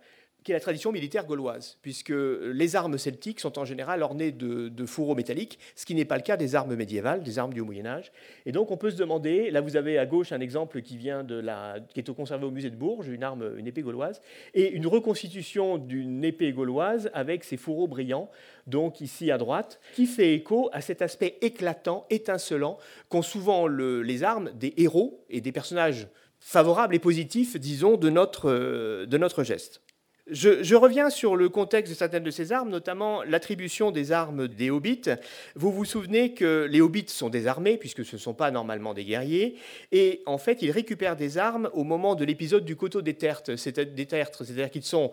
qui 0.46 0.52
est 0.52 0.54
la 0.54 0.60
tradition 0.60 0.92
militaire 0.92 1.26
gauloise, 1.26 1.76
puisque 1.82 2.12
les 2.14 2.76
armes 2.76 2.98
celtiques 2.98 3.40
sont 3.40 3.58
en 3.58 3.64
général 3.64 4.00
ornées 4.04 4.30
de, 4.30 4.86
fourreaux 4.86 5.16
métalliques, 5.16 5.58
ce 5.74 5.84
qui 5.84 5.92
n'est 5.96 6.04
pas 6.04 6.14
le 6.14 6.22
cas 6.22 6.36
des 6.36 6.54
armes 6.54 6.76
médiévales, 6.76 7.24
des 7.24 7.40
armes 7.40 7.52
du 7.52 7.62
Moyen 7.62 7.84
Âge. 7.84 8.12
Et 8.46 8.52
donc 8.52 8.70
on 8.70 8.76
peut 8.76 8.92
se 8.92 8.96
demander, 8.96 9.50
là 9.50 9.60
vous 9.60 9.76
avez 9.76 9.98
à 9.98 10.06
gauche 10.06 10.30
un 10.30 10.38
exemple 10.38 10.82
qui 10.82 10.98
vient 10.98 11.24
de 11.24 11.34
la, 11.34 11.78
qui 11.92 11.98
est 11.98 12.14
conservé 12.14 12.46
au 12.46 12.52
musée 12.52 12.70
de 12.70 12.76
Bourges, 12.76 13.08
une 13.08 13.24
arme, 13.24 13.54
une 13.58 13.66
épée 13.66 13.82
gauloise, 13.82 14.22
et 14.54 14.70
une 14.70 14.86
reconstitution 14.86 15.78
d'une 15.78 16.24
épée 16.24 16.52
gauloise 16.52 17.10
avec 17.12 17.42
ses 17.42 17.56
fourreaux 17.56 17.88
brillants, 17.88 18.30
donc 18.68 19.00
ici 19.00 19.32
à 19.32 19.38
droite, 19.38 19.80
qui 19.94 20.06
fait 20.06 20.32
écho 20.32 20.70
à 20.72 20.80
cet 20.80 21.02
aspect 21.02 21.38
éclatant, 21.40 22.06
étincelant, 22.08 22.78
qu'ont 23.08 23.22
souvent 23.22 23.66
les 23.66 24.22
armes 24.22 24.52
des 24.54 24.74
héros 24.76 25.24
et 25.28 25.40
des 25.40 25.50
personnages 25.50 26.06
favorables 26.38 26.94
et 26.94 27.00
positifs, 27.00 27.56
disons, 27.58 27.96
de 27.96 28.10
notre, 28.10 28.48
euh, 28.48 29.06
de 29.06 29.18
notre 29.18 29.42
geste. 29.42 29.82
Je, 30.28 30.74
reviens 30.74 31.08
sur 31.08 31.36
le 31.36 31.48
contexte 31.48 31.92
de 31.92 31.96
certaines 31.96 32.24
de 32.24 32.32
ces 32.32 32.50
armes, 32.50 32.68
notamment 32.68 33.22
l'attribution 33.22 33.92
des 33.92 34.10
armes 34.10 34.48
des 34.48 34.70
hobbits. 34.70 35.02
Vous 35.54 35.70
vous 35.70 35.84
souvenez 35.84 36.34
que 36.34 36.66
les 36.68 36.80
hobbits 36.80 37.08
sont 37.08 37.28
désarmés, 37.28 37.76
puisque 37.76 38.04
ce 38.04 38.16
ne 38.16 38.20
sont 38.20 38.34
pas 38.34 38.50
normalement 38.50 38.92
des 38.92 39.04
guerriers, 39.04 39.56
et 39.92 40.22
en 40.26 40.38
fait, 40.38 40.62
ils 40.62 40.72
récupèrent 40.72 41.14
des 41.14 41.38
armes 41.38 41.70
au 41.74 41.84
moment 41.84 42.16
de 42.16 42.24
l'épisode 42.24 42.64
du 42.64 42.74
coteau 42.74 43.02
des 43.02 43.14
tertres, 43.14 43.54
c'est-à-dire 43.54 44.70
qu'ils 44.70 44.82
sont 44.82 45.12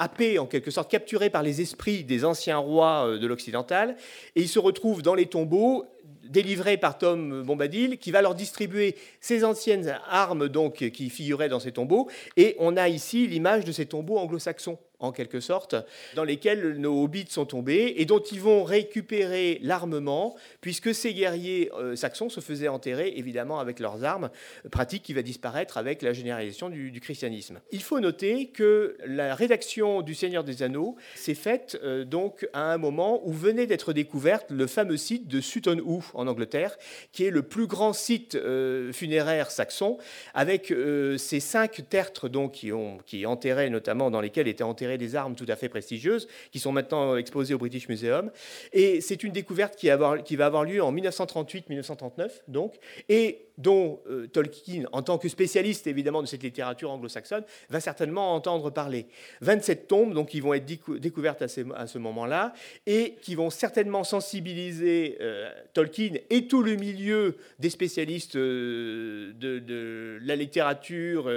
happés, 0.00 0.38
en 0.40 0.46
quelque 0.46 0.70
sorte 0.70 0.90
capturés 0.90 1.30
par 1.30 1.42
les 1.42 1.60
esprits 1.60 2.04
des 2.04 2.24
anciens 2.24 2.58
rois 2.58 3.06
euh, 3.06 3.18
de 3.18 3.26
l'occidental, 3.26 3.96
et 4.34 4.42
ils 4.42 4.48
se 4.48 4.58
retrouvent 4.58 5.02
dans 5.02 5.14
les 5.14 5.26
tombeaux 5.26 5.86
délivré 6.28 6.76
par 6.76 6.98
Tom 6.98 7.42
Bombadil, 7.42 7.98
qui 7.98 8.10
va 8.10 8.22
leur 8.22 8.34
distribuer 8.34 8.96
ces 9.20 9.44
anciennes 9.44 9.98
armes 10.08 10.48
donc 10.48 10.90
qui 10.90 11.10
figuraient 11.10 11.48
dans 11.48 11.60
ces 11.60 11.72
tombeaux. 11.72 12.08
Et 12.36 12.56
on 12.58 12.76
a 12.76 12.88
ici 12.88 13.26
l'image 13.26 13.64
de 13.64 13.72
ces 13.72 13.86
tombeaux 13.86 14.18
anglo-saxons 14.18 14.78
en 15.00 15.12
quelque 15.12 15.40
sorte, 15.40 15.76
dans 16.16 16.24
lesquels 16.24 16.76
nos 16.78 17.04
hobbits 17.04 17.30
sont 17.30 17.46
tombés 17.46 17.94
et 17.98 18.04
dont 18.04 18.18
ils 18.18 18.40
vont 18.40 18.64
récupérer 18.64 19.60
l'armement, 19.62 20.36
puisque 20.60 20.92
ces 20.94 21.14
guerriers 21.14 21.70
euh, 21.74 21.94
saxons 21.94 22.28
se 22.28 22.40
faisaient 22.40 22.68
enterrer 22.68 23.12
évidemment 23.16 23.60
avec 23.60 23.78
leurs 23.78 24.02
armes, 24.04 24.30
pratique 24.72 25.04
qui 25.04 25.14
va 25.14 25.22
disparaître 25.22 25.78
avec 25.78 26.02
la 26.02 26.12
généralisation 26.12 26.68
du, 26.68 26.98
christianisme. 27.00 27.60
Il 27.70 27.82
faut 27.82 28.00
noter 28.00 28.46
que 28.48 28.96
la 29.06 29.36
rédaction 29.36 30.02
du 30.02 30.14
Seigneur 30.14 30.42
des 30.42 30.64
Anneaux 30.64 30.96
s'est 31.14 31.34
faite 31.34 31.78
euh, 31.84 32.04
donc 32.04 32.48
à 32.52 32.72
un 32.72 32.78
moment 32.78 33.20
où 33.24 33.32
venait 33.32 33.66
d'être 33.66 33.92
découverte 33.92 34.50
le 34.50 34.66
fameux 34.66 34.96
site 34.96 35.28
de 35.28 35.40
Sutton 35.40 35.80
Hoo 35.84 36.02
en 36.14 36.26
Angleterre, 36.26 36.76
qui 37.12 37.24
est 37.24 37.30
le 37.30 37.42
plus 37.42 37.68
grand 37.68 37.92
site 37.92 38.34
euh, 38.34 38.92
funéraire 38.92 39.52
saxon, 39.52 39.98
avec 40.34 40.72
ces 41.18 41.40
cinq 41.40 41.88
tertres 41.88 42.28
donc 42.28 42.52
qui, 42.52 42.72
ont, 42.72 42.98
qui 43.06 43.26
enterraient 43.26 43.70
notamment 43.70 44.10
dans 44.10 44.20
lesquels 44.20 44.48
étaient 44.48 44.64
enterrés 44.64 44.87
des 44.96 45.16
armes 45.16 45.34
tout 45.34 45.46
à 45.48 45.56
fait 45.56 45.68
prestigieuses, 45.68 46.28
qui 46.52 46.58
sont 46.58 46.72
maintenant 46.72 47.16
exposées 47.16 47.54
au 47.54 47.58
British 47.58 47.88
Museum. 47.88 48.30
Et 48.72 49.00
c'est 49.00 49.22
une 49.22 49.32
découverte 49.32 49.76
qui, 49.76 49.88
va 49.88 50.46
avoir 50.46 50.64
lieu 50.64 50.82
en 50.82 50.92
1938-1939, 50.92 52.30
donc, 52.48 52.76
et 53.08 53.47
dont 53.58 54.00
euh, 54.08 54.26
Tolkien, 54.28 54.84
en 54.92 55.02
tant 55.02 55.18
que 55.18 55.28
spécialiste 55.28 55.86
évidemment 55.86 56.22
de 56.22 56.26
cette 56.26 56.42
littérature 56.42 56.90
anglo-saxonne, 56.90 57.44
va 57.68 57.80
certainement 57.80 58.34
entendre 58.34 58.70
parler. 58.70 59.06
27 59.42 59.88
tombes 59.88 60.14
donc, 60.14 60.28
qui 60.28 60.40
vont 60.40 60.54
être 60.54 60.66
découvertes 60.98 61.42
à, 61.42 61.48
ce 61.48 61.98
moment-là 61.98 62.54
et 62.86 63.16
qui 63.20 63.34
vont 63.34 63.50
certainement 63.50 64.04
sensibiliser 64.04 65.18
euh, 65.20 65.50
Tolkien 65.74 66.12
et 66.30 66.46
tout 66.46 66.62
le 66.62 66.76
milieu 66.76 67.36
des 67.58 67.70
spécialistes 67.70 68.36
euh, 68.36 69.32
de, 69.34 70.18
la 70.22 70.36
littérature 70.36 71.30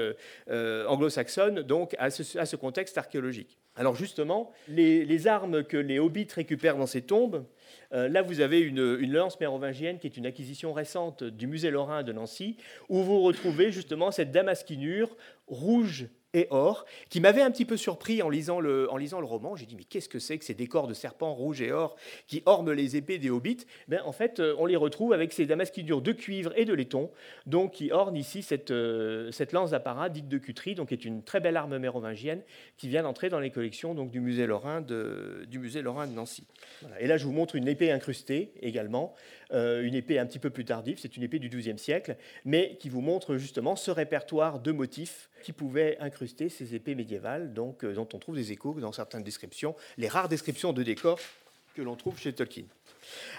anglo-saxonne 0.48 1.66
à 1.98 2.10
ce, 2.10 2.56
contexte 2.56 2.98
archéologique. 2.98 3.58
Alors 3.76 3.96
justement, 3.96 4.52
les 4.68 5.28
armes 5.28 5.64
que 5.64 5.78
les 5.78 6.00
hobbits 6.00 6.28
récupèrent 6.36 6.78
dans 6.78 6.86
ces 6.86 7.02
tombes, 7.02 7.46
euh, 7.94 8.08
là, 8.08 8.22
vous 8.22 8.40
avez 8.40 8.60
une, 8.60 9.12
lance 9.12 9.40
mérovingienne 9.40 10.00
qui 10.00 10.08
est 10.08 10.18
une 10.18 10.26
acquisition 10.26 10.74
récente 10.74 11.24
du 11.24 11.48
musée 11.48 11.72
lorrain 11.72 12.04
de 12.04 12.12
Nancy, 12.12 12.58
où 12.90 13.02
vous 13.04 13.22
retrouvez 13.22 13.72
justement 13.72 14.12
cette 14.12 14.32
damasquinure 14.32 15.16
rouge 15.48 16.08
et 16.34 16.48
or, 16.50 16.86
qui 17.10 17.20
m'avait 17.20 17.42
un 17.42 17.52
petit 17.52 17.66
peu 17.66 17.78
surpris 17.78 18.22
en 18.22 18.30
lisant 18.30 18.60
le, 18.60 18.90
en 18.92 18.98
lisant 18.98 19.20
le 19.20 19.26
roman. 19.26 19.56
J'ai 19.56 19.66
dit, 19.66 19.76
mais 19.76 19.84
qu'est-ce 19.84 20.08
que 20.08 20.20
c'est 20.20 20.38
que 20.38 20.46
ces 20.46 20.54
décors 20.54 20.88
de 20.88 20.94
serpents 20.94 21.34
rouges 21.34 21.62
et 21.62 21.72
or 21.72 21.96
qui 22.28 22.42
ornent 22.46 22.72
les 22.72 22.96
épées 22.96 23.18
des 23.18 23.30
hobbits? 23.30 23.66
Ben, 23.88 24.02
En 24.06 24.14
fait, 24.14 24.40
euh, 24.40 24.56
on 24.58 24.66
les 24.66 24.78
retrouve 24.78 25.12
avec 25.12 25.34
ces 25.34 25.46
damasquinures 25.46 26.02
de 26.02 26.14
cuivre 26.14 26.54
et 26.56 26.66
de 26.66 26.74
laiton, 26.74 27.12
donc 27.46 27.74
qui 27.74 27.92
ornent 27.92 28.16
ici 28.16 28.44
cette, 28.44 28.72
euh, 28.72 29.32
cette 29.32 29.52
lance 29.52 29.72
d'apparat 29.72 30.10
dite 30.10 30.30
de 30.30 30.38
cuterie, 30.38 30.76
donc 30.76 30.90
qui 30.90 30.94
est 30.94 31.06
une 31.06 31.24
très 31.24 31.42
belle 31.42 31.58
arme 31.58 31.78
mérovingienne 31.78 32.42
qui 32.78 32.88
vient 32.88 33.04
d'entrer 33.04 33.30
dans 33.30 33.40
les 33.40 33.52
collections 33.52 33.94
donc, 33.94 34.10
du, 34.12 34.22
musée 34.22 34.48
lorrain 34.48 34.80
de, 34.80 35.46
du 35.50 35.60
musée 35.60 35.82
lorrain 35.82 36.08
de 36.08 36.14
Nancy. 36.14 36.46
Et 37.00 37.08
là, 37.08 37.18
je 37.18 37.26
vous 37.26 37.34
montre 37.34 37.56
une 37.56 37.68
épée 37.68 37.92
incrustée 37.92 38.54
également, 38.62 39.14
euh, 39.52 39.84
une 39.84 39.96
épée 39.96 40.18
un 40.18 40.26
petit 40.26 40.40
peu 40.40 40.50
plus 40.50 40.64
tardive, 40.64 40.98
c'est 40.98 41.18
une 41.18 41.24
épée 41.24 41.40
du 41.40 41.50
XIIe 41.50 41.78
siècle, 41.78 42.16
mais 42.46 42.78
qui 42.80 42.88
vous 42.88 43.02
montre 43.02 43.36
justement 43.36 43.76
ce 43.76 43.92
répertoire 43.92 44.60
de 44.60 44.72
motifs 44.72 45.30
qui 45.44 45.52
pouvaient 45.52 45.98
incruster 46.00 46.21
ces 46.28 46.76
épées 46.76 46.96
médiévales, 46.96 47.54
euh, 47.58 47.94
dont 47.94 48.08
on 48.14 48.20
trouve 48.20 48.36
des 48.36 48.52
échos 48.52 48.74
dans 48.80 48.92
certaines 48.92 49.24
descriptions, 49.24 49.76
les 49.98 50.08
rares 50.08 50.30
descriptions 50.30 50.74
de 50.74 50.84
décors 50.84 51.20
que 51.76 51.82
l'on 51.82 51.96
trouve 51.96 52.20
chez 52.20 52.34
Tolkien. 52.34 52.66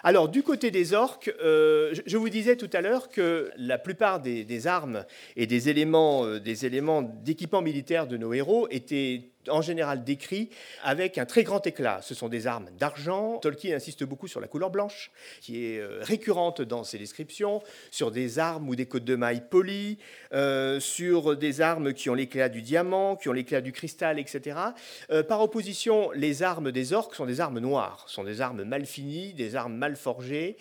Alors, 0.03 0.29
du 0.29 0.43
côté 0.43 0.71
des 0.71 0.95
orques, 0.95 1.33
euh, 1.43 1.95
je 2.07 2.17
vous 2.17 2.29
disais 2.29 2.57
tout 2.57 2.71
à 2.73 2.81
l'heure 2.81 3.11
que 3.11 3.51
la 3.57 3.79
plupart 3.79 4.21
des, 4.21 4.67
armes 4.67 5.05
et 5.37 5.47
des 5.47 5.69
éléments, 5.69 6.39
des 6.39 6.67
éléments 6.67 7.03
d'équipement 7.03 7.62
militaire 7.62 8.07
de 8.07 8.17
nos 8.17 8.33
héros 8.33 8.67
étaient 8.71 9.32
en 9.49 9.63
général 9.63 10.05
décrit 10.05 10.51
avec 10.83 11.19
un 11.19 11.27
très 11.27 11.43
grand 11.43 11.67
éclat. 11.67 12.01
Ce 12.03 12.15
sont 12.15 12.29
des 12.29 12.47
armes 12.47 12.69
d'argent. 12.79 13.39
Tolkien 13.39 13.77
insiste 13.77 14.05
beaucoup 14.05 14.29
sur 14.29 14.41
la 14.41 14.49
couleur 14.49 14.71
blanche, 14.71 15.11
qui 15.41 15.67
est 15.67 15.79
euh, 15.79 16.01
récurrente 16.03 16.63
dans 16.63 16.85
ses 16.85 16.99
descriptions, 16.99 17.63
sur 17.91 18.11
des 18.11 18.39
armes 18.39 18.69
ou 18.69 18.77
des 18.77 18.87
côtes 18.87 19.05
de 19.05 19.17
mailles 19.17 19.45
polies, 19.49 19.99
euh, 20.33 20.81
sur 20.81 21.37
des 21.37 21.61
armes 21.61 21.93
qui 21.93 22.11
ont 22.11 22.15
l'éclat 22.15 22.49
du 22.49 22.63
diamant, 22.63 23.17
qui 23.17 23.29
ont 23.29 23.33
l'éclat 23.33 23.61
du 23.61 23.73
cristal, 23.73 24.19
etc. 24.19 24.59
Euh, 25.11 25.23
par 25.23 25.41
opposition, 25.41 26.11
les 26.13 26.43
armes 26.43 26.73
des 26.73 26.93
orques 26.93 27.15
sont 27.15 27.27
des 27.27 27.41
armes 27.41 27.59
noires, 27.59 28.05
sont 28.09 28.25
des 28.25 28.41
armes 28.41 28.65
mal 28.65 28.87
finies, 28.87 29.33
des 29.35 29.57
armes 29.57 29.75
mal 29.75 29.97
forgées, 29.97 30.57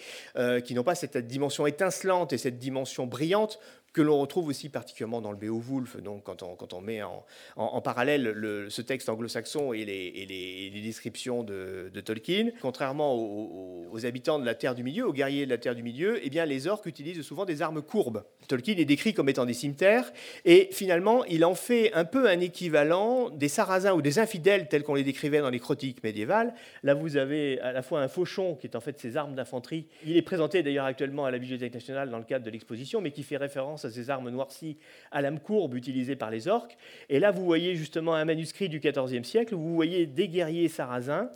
qui 0.65 0.73
n'ont 0.73 0.83
pas 0.83 0.95
cette 0.95 1.17
dimension 1.17 1.67
étincelante 1.67 2.33
et 2.33 2.37
cette 2.37 2.57
dimension 2.57 3.05
brillante 3.05 3.59
que 3.93 4.01
l'on 4.01 4.19
retrouve 4.19 4.47
aussi 4.47 4.69
particulièrement 4.69 5.21
dans 5.21 5.31
le 5.31 5.37
Beowulf, 5.37 5.97
donc 5.97 6.23
quand 6.23 6.73
on, 6.73 6.81
met 6.81 7.01
en, 7.03 7.81
parallèle 7.81 8.23
le, 8.23 8.69
ce 8.69 8.81
texte 8.81 9.09
anglo-saxon 9.09 9.73
et 9.73 9.83
les, 9.85 10.81
descriptions 10.81 11.43
de, 11.43 11.91
Tolkien. 12.03 12.51
Contrairement 12.61 13.15
aux, 13.15 14.05
habitants 14.05 14.39
de 14.39 14.45
la 14.45 14.55
Terre 14.55 14.73
du 14.75 14.83
Milieu, 14.83 15.07
aux 15.07 15.13
guerriers 15.13 15.45
de 15.45 15.51
la 15.51 15.57
Terre 15.57 15.75
du 15.75 15.83
Milieu, 15.83 16.19
eh 16.23 16.29
bien, 16.29 16.45
les 16.45 16.67
orques 16.67 16.85
utilisent 16.85 17.21
souvent 17.21 17.45
des 17.45 17.61
armes 17.61 17.81
courbes. 17.81 18.23
Tolkien 18.47 18.75
est 18.77 18.85
décrit 18.85 19.13
comme 19.13 19.29
étant 19.29 19.45
des 19.45 19.53
cimetières, 19.53 20.11
et 20.45 20.69
finalement, 20.71 21.25
il 21.25 21.45
en 21.45 21.55
fait 21.55 21.93
un 21.93 22.05
peu 22.05 22.29
un 22.29 22.39
équivalent 22.39 23.29
des 23.29 23.49
sarrasins 23.49 23.93
ou 23.93 24.01
des 24.01 24.19
infidèles 24.19 24.67
tels 24.69 24.83
qu'on 24.83 24.95
les 24.95 25.03
décrivait 25.03 25.39
dans 25.39 25.49
les 25.49 25.59
chroniques 25.59 26.03
médiévales. 26.03 26.53
Là, 26.83 26.93
vous 26.93 27.17
avez 27.17 27.59
à 27.59 27.71
la 27.73 27.81
fois 27.81 28.01
un 28.01 28.07
fauchon, 28.07 28.55
qui 28.55 28.67
est 28.67 28.75
en 28.75 28.81
fait 28.81 28.99
ces 28.99 29.17
armes 29.17 29.35
d'infanterie. 29.35 29.87
Il 30.05 30.17
est 30.17 30.21
présenté 30.21 30.63
d'ailleurs 30.63 30.85
actuellement 30.85 31.25
à 31.25 31.31
la 31.31 31.39
Bibliothèque 31.39 31.73
nationale 31.73 32.09
dans 32.09 32.17
le 32.17 32.23
cadre 32.23 32.45
de 32.45 32.49
l'exposition, 32.49 33.01
mais 33.01 33.11
qui 33.11 33.23
fait 33.23 33.37
référence 33.37 33.80
à 33.85 33.89
ces 33.89 34.09
armes 34.09 34.29
noircies 34.29 34.77
à 35.11 35.21
lame 35.21 35.39
courbe 35.39 35.75
utilisées 35.75 36.15
par 36.15 36.31
les 36.31 36.47
orques. 36.47 36.77
Et 37.09 37.19
là, 37.19 37.31
vous 37.31 37.45
voyez 37.45 37.75
justement 37.75 38.15
un 38.15 38.25
manuscrit 38.25 38.69
du 38.69 38.79
XIVe 38.79 39.23
siècle 39.23 39.55
où 39.55 39.59
vous 39.59 39.75
voyez 39.75 40.05
des 40.05 40.27
guerriers 40.27 40.69
sarrasins 40.69 41.29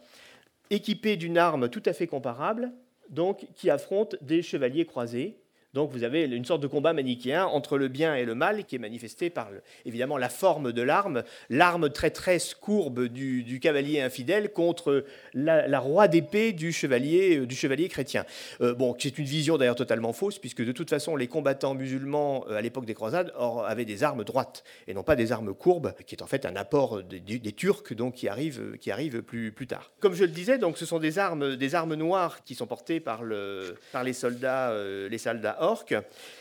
équipés 0.70 1.18
d'une 1.18 1.38
arme 1.38 1.70
tout 1.70 1.84
à 1.86 1.94
fait 1.94 2.08
comparable, 2.08 2.72
donc 3.10 3.46
qui 3.56 3.70
affrontent 3.70 4.18
des 4.22 4.42
chevaliers 4.42 4.86
croisés 4.86 5.38
donc 5.76 5.92
vous 5.92 6.04
avez 6.04 6.24
une 6.24 6.46
sorte 6.46 6.62
de 6.62 6.68
combat 6.68 6.94
manichéen 6.94 7.46
entre 7.46 7.78
le 7.78 7.90
bien 7.90 8.16
et 8.16 8.24
le 8.24 8.34
mal 8.34 8.64
qui 8.64 8.78
est 8.78 8.80
manifesté 8.80 9.30
par 9.30 9.50
évidemment 9.86 10.18
la 10.18 10.30
forme 10.30 10.72
de 10.72 10.82
l'arme, 10.82 11.24
l'arme 11.50 11.90
traîtresse 11.90 12.56
courbe 12.56 13.08
du, 13.08 13.60
cavalier 13.60 14.00
infidèle 14.00 14.54
contre 14.54 15.04
la, 15.34 15.80
roi 15.80 16.08
d'épée 16.08 16.54
du 16.54 16.72
chevalier, 16.72 17.38
euh, 17.40 17.88
chrétien. 17.90 18.26
Euh, 18.62 18.74
bon, 18.74 18.96
c'est 18.98 19.18
une 19.18 19.26
vision 19.26 19.58
d'ailleurs 19.58 19.76
totalement 19.76 20.14
fausse 20.14 20.40
puisque 20.40 20.64
de 20.64 20.72
toute 20.72 20.90
façon 20.90 21.18
les 21.18 21.28
combattants 21.28 21.74
musulmans 21.74 22.46
euh, 22.50 22.56
à 22.56 22.62
l'époque 22.62 22.86
des 22.86 22.94
croisades 22.94 23.34
avaient 23.68 23.86
des 23.86 24.04
armes 24.04 24.24
droites 24.24 24.64
et 24.88 24.94
non 24.94 25.04
pas 25.04 25.18
des 25.18 25.34
armes 25.34 25.54
courbes, 25.54 25.94
qui 26.06 26.16
est 26.16 26.22
en 26.22 26.28
fait 26.28 26.46
un 26.46 26.56
apport 26.56 27.04
des, 27.04 27.52
Turcs 27.52 27.94
donc 27.94 28.16
qui 28.16 28.30
arrive, 28.30 28.78
qui 28.80 28.92
arrive 28.92 29.22
plus, 29.22 29.52
plus 29.52 29.68
tard. 29.68 29.92
Comme 30.00 30.14
je 30.14 30.24
le 30.24 30.32
disais, 30.32 30.58
donc 30.58 30.78
ce 30.78 30.86
sont 30.86 31.00
des 31.00 31.20
armes, 31.20 31.58
des 31.58 31.76
armes 31.76 31.96
noires 31.96 32.44
qui 32.46 32.56
sont 32.56 32.66
portées 32.66 33.02
par, 33.02 33.24
le, 33.24 33.76
par 33.92 34.04
les 34.06 34.14
soldats, 34.14 34.74
les 35.10 35.18
soldats 35.18 35.58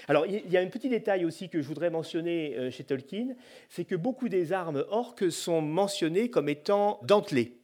alors, 0.08 0.26
il 0.26 0.50
y 0.50 0.56
a 0.56 0.60
un 0.60 0.68
petit 0.68 0.88
détail 0.88 1.24
aussi 1.24 1.48
que 1.48 1.60
je 1.60 1.66
voudrais 1.66 1.90
mentionner 1.90 2.54
euh, 2.56 2.70
chez 2.70 2.84
Tolkien, 2.84 3.28
c'est 3.68 3.84
que 3.84 3.94
beaucoup 3.94 4.28
des 4.28 4.52
armes 4.52 4.84
orques 4.90 5.30
sont 5.30 5.60
mentionnées 5.60 6.30
comme 6.30 6.48
étant 6.48 7.00
dentelées, 7.02 7.56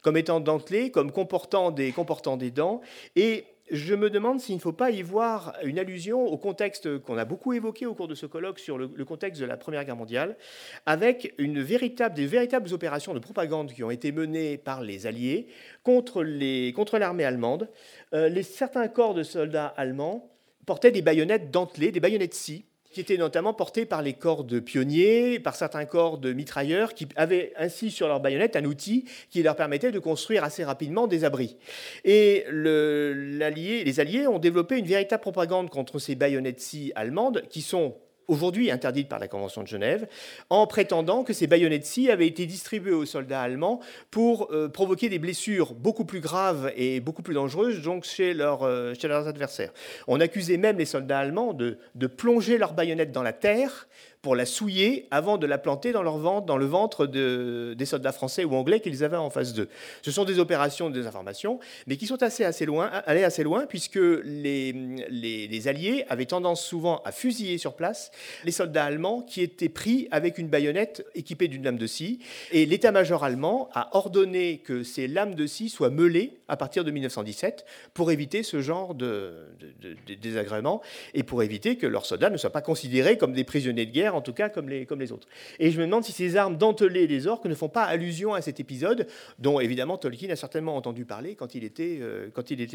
comme 0.00 0.16
étant 0.16 0.40
dentelées, 0.40 0.90
comme 0.90 1.12
comportant 1.12 1.70
des, 1.70 1.92
comportant 1.92 2.36
des 2.36 2.50
dents, 2.50 2.80
et 3.16 3.44
je 3.70 3.94
me 3.94 4.10
demande 4.10 4.38
s'il 4.38 4.56
ne 4.56 4.60
faut 4.60 4.72
pas 4.72 4.90
y 4.90 5.02
voir 5.02 5.54
une 5.64 5.78
allusion 5.78 6.26
au 6.26 6.36
contexte 6.36 6.98
qu'on 6.98 7.16
a 7.16 7.24
beaucoup 7.24 7.54
évoqué 7.54 7.86
au 7.86 7.94
cours 7.94 8.08
de 8.08 8.14
ce 8.14 8.26
colloque 8.26 8.58
sur 8.58 8.76
le, 8.76 8.88
contexte 9.04 9.40
de 9.40 9.46
la 9.46 9.56
Première 9.56 9.84
Guerre 9.84 9.96
mondiale, 9.96 10.36
avec 10.84 11.32
une 11.38 11.62
véritable, 11.62 12.14
des 12.14 12.26
véritables 12.26 12.72
opérations 12.74 13.14
de 13.14 13.18
propagande 13.18 13.72
qui 13.72 13.82
ont 13.82 13.90
été 13.90 14.12
menées 14.12 14.58
par 14.58 14.82
les 14.82 15.06
Alliés 15.06 15.46
contre 15.82 16.22
l'armée 16.22 16.72
contre 16.74 16.94
allemande. 16.96 17.68
Euh, 18.12 18.28
les, 18.28 18.42
certains 18.42 18.88
corps 18.88 19.14
de 19.14 19.22
soldats 19.22 19.72
allemands 19.76 20.31
portaient 20.66 20.92
des 20.92 21.02
baïonnettes 21.02 21.50
dentelées, 21.50 21.92
des 21.92 22.00
baïonnettes 22.00 22.34
scie, 22.34 22.64
qui 22.92 23.00
étaient 23.00 23.16
notamment 23.16 23.54
portées 23.54 23.86
par 23.86 24.02
les 24.02 24.12
corps 24.12 24.44
de 24.44 24.60
pionniers, 24.60 25.40
par 25.40 25.56
certains 25.56 25.86
corps 25.86 26.18
de 26.18 26.32
mitrailleurs, 26.32 26.92
qui 26.94 27.08
avaient 27.16 27.52
ainsi 27.56 27.90
sur 27.90 28.06
leur 28.06 28.20
baïonnette 28.20 28.54
un 28.54 28.64
outil 28.64 29.06
qui 29.30 29.42
leur 29.42 29.56
permettait 29.56 29.92
de 29.92 29.98
construire 29.98 30.44
assez 30.44 30.62
rapidement 30.62 31.06
des 31.06 31.24
abris. 31.24 31.56
Et 32.04 32.44
les 32.50 34.00
Alliés 34.00 34.26
ont 34.26 34.38
développé 34.38 34.76
une 34.78 34.86
véritable 34.86 35.22
propagande 35.22 35.70
contre 35.70 35.98
ces 35.98 36.14
baïonnettes 36.14 36.60
scie 36.60 36.92
allemandes, 36.94 37.42
qui 37.48 37.62
sont 37.62 37.96
aujourd'hui 38.28 38.70
interdite 38.70 39.08
par 39.08 39.18
la 39.18 39.28
Convention 39.28 39.62
de 39.62 39.68
Genève, 39.68 40.06
en 40.50 40.66
prétendant 40.66 41.24
que 41.24 41.32
ces 41.32 41.46
baïonnettes-ci 41.46 42.10
avaient 42.10 42.26
été 42.26 42.46
distribuées 42.46 42.92
aux 42.92 43.04
soldats 43.04 43.42
allemands 43.42 43.80
pour 44.10 44.48
euh, 44.52 44.68
provoquer 44.68 45.08
des 45.08 45.18
blessures 45.18 45.74
beaucoup 45.74 46.04
plus 46.04 46.20
graves 46.20 46.72
et 46.76 47.00
beaucoup 47.00 47.22
plus 47.22 47.34
dangereuses 47.34 47.82
donc 47.82 48.04
chez, 48.04 48.34
euh, 48.38 48.94
leurs 49.02 49.28
adversaires. 49.28 49.72
On 50.08 50.20
accusait 50.20 50.56
même 50.56 50.78
les 50.78 50.84
soldats 50.84 51.18
allemands 51.18 51.52
de 51.54 52.06
plonger 52.06 52.58
leurs 52.58 52.74
baïonnettes 52.74 53.12
dans 53.12 53.22
la 53.22 53.32
terre 53.32 53.88
pour 54.22 54.36
la 54.36 54.46
souiller 54.46 55.08
avant 55.10 55.36
de 55.36 55.48
la 55.48 55.58
planter 55.58 55.90
dans, 55.90 56.04
leur 56.04 56.16
ventre, 56.16 56.46
dans 56.46 56.56
le 56.56 56.64
ventre 56.64 57.06
des 57.06 57.84
soldats 57.84 58.12
français 58.12 58.44
ou 58.44 58.54
anglais 58.54 58.78
qu'ils 58.78 59.02
avaient 59.02 59.16
en 59.16 59.30
face 59.30 59.52
d'eux. 59.52 59.68
Ce 60.00 60.12
sont 60.12 60.24
des 60.24 60.38
opérations 60.38 60.88
de 60.88 60.94
désinformation, 60.94 61.58
mais 61.88 61.96
qui 61.96 62.06
sont 62.06 62.22
assez, 62.22 62.44
assez 62.44 62.64
loin, 62.64 62.86
allées 63.06 63.24
assez 63.24 63.42
loin, 63.42 63.66
puisque 63.66 63.98
les, 64.24 64.72
les, 65.10 65.68
Alliés 65.68 66.04
avaient 66.08 66.26
tendance 66.26 66.64
souvent 66.64 67.02
à 67.04 67.10
fusiller 67.10 67.58
sur 67.58 67.74
place 67.74 68.12
les 68.44 68.52
soldats 68.52 68.84
allemands 68.84 69.22
qui 69.22 69.42
étaient 69.42 69.68
pris 69.68 70.06
avec 70.12 70.38
une 70.38 70.48
baïonnette 70.48 71.04
équipée 71.16 71.48
d'une 71.48 71.64
lame 71.64 71.76
de 71.76 71.86
scie. 71.88 72.20
Et 72.52 72.64
l'état-major 72.64 73.24
allemand 73.24 73.70
a 73.74 73.96
ordonné 73.96 74.58
que 74.58 74.84
ces 74.84 75.08
lames 75.08 75.34
de 75.34 75.46
scie 75.46 75.68
soient 75.68 75.90
meulées 75.90 76.38
à 76.46 76.56
partir 76.56 76.84
de 76.84 76.92
1917 76.92 77.64
pour 77.92 78.12
éviter 78.12 78.44
ce 78.44 78.60
genre 78.60 78.94
de, 78.94 79.34
de 79.80 80.14
désagréments 80.14 80.80
et 81.14 81.24
pour 81.24 81.42
éviter 81.42 81.76
que 81.76 81.86
leurs 81.88 82.06
soldats 82.06 82.30
ne 82.30 82.36
soient 82.36 82.50
pas 82.50 82.62
considérés 82.62 83.18
comme 83.18 83.32
des 83.32 83.44
prisonniers 83.44 83.86
de 83.86 83.92
guerre, 83.92 84.11
en 84.14 84.20
tout 84.20 84.32
cas 84.32 84.48
comme 84.48 84.68
les, 84.68 85.12
autres. 85.12 85.28
Et 85.58 85.70
je 85.70 85.80
me 85.80 85.86
demande 85.86 86.04
si 86.04 86.12
ces 86.12 86.36
armes 86.36 86.56
dentelées 86.56 87.06
des 87.06 87.26
orques 87.26 87.46
ne 87.46 87.54
font 87.54 87.68
pas 87.68 87.84
allusion 87.84 88.34
à 88.34 88.40
cet 88.40 88.60
épisode, 88.60 89.06
dont 89.38 89.60
évidemment 89.60 89.98
Tolkien 89.98 90.30
a 90.30 90.36
certainement 90.36 90.76
entendu 90.76 91.04
parler 91.04 91.34
quand 91.34 91.54
il 91.54 91.64
était, 91.64 91.98
euh, 92.00 92.28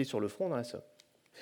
sur 0.03 0.20
le 0.20 0.27
front 0.27 0.50
dans 0.50 0.56
la 0.56 0.63
Somme. 0.63 0.82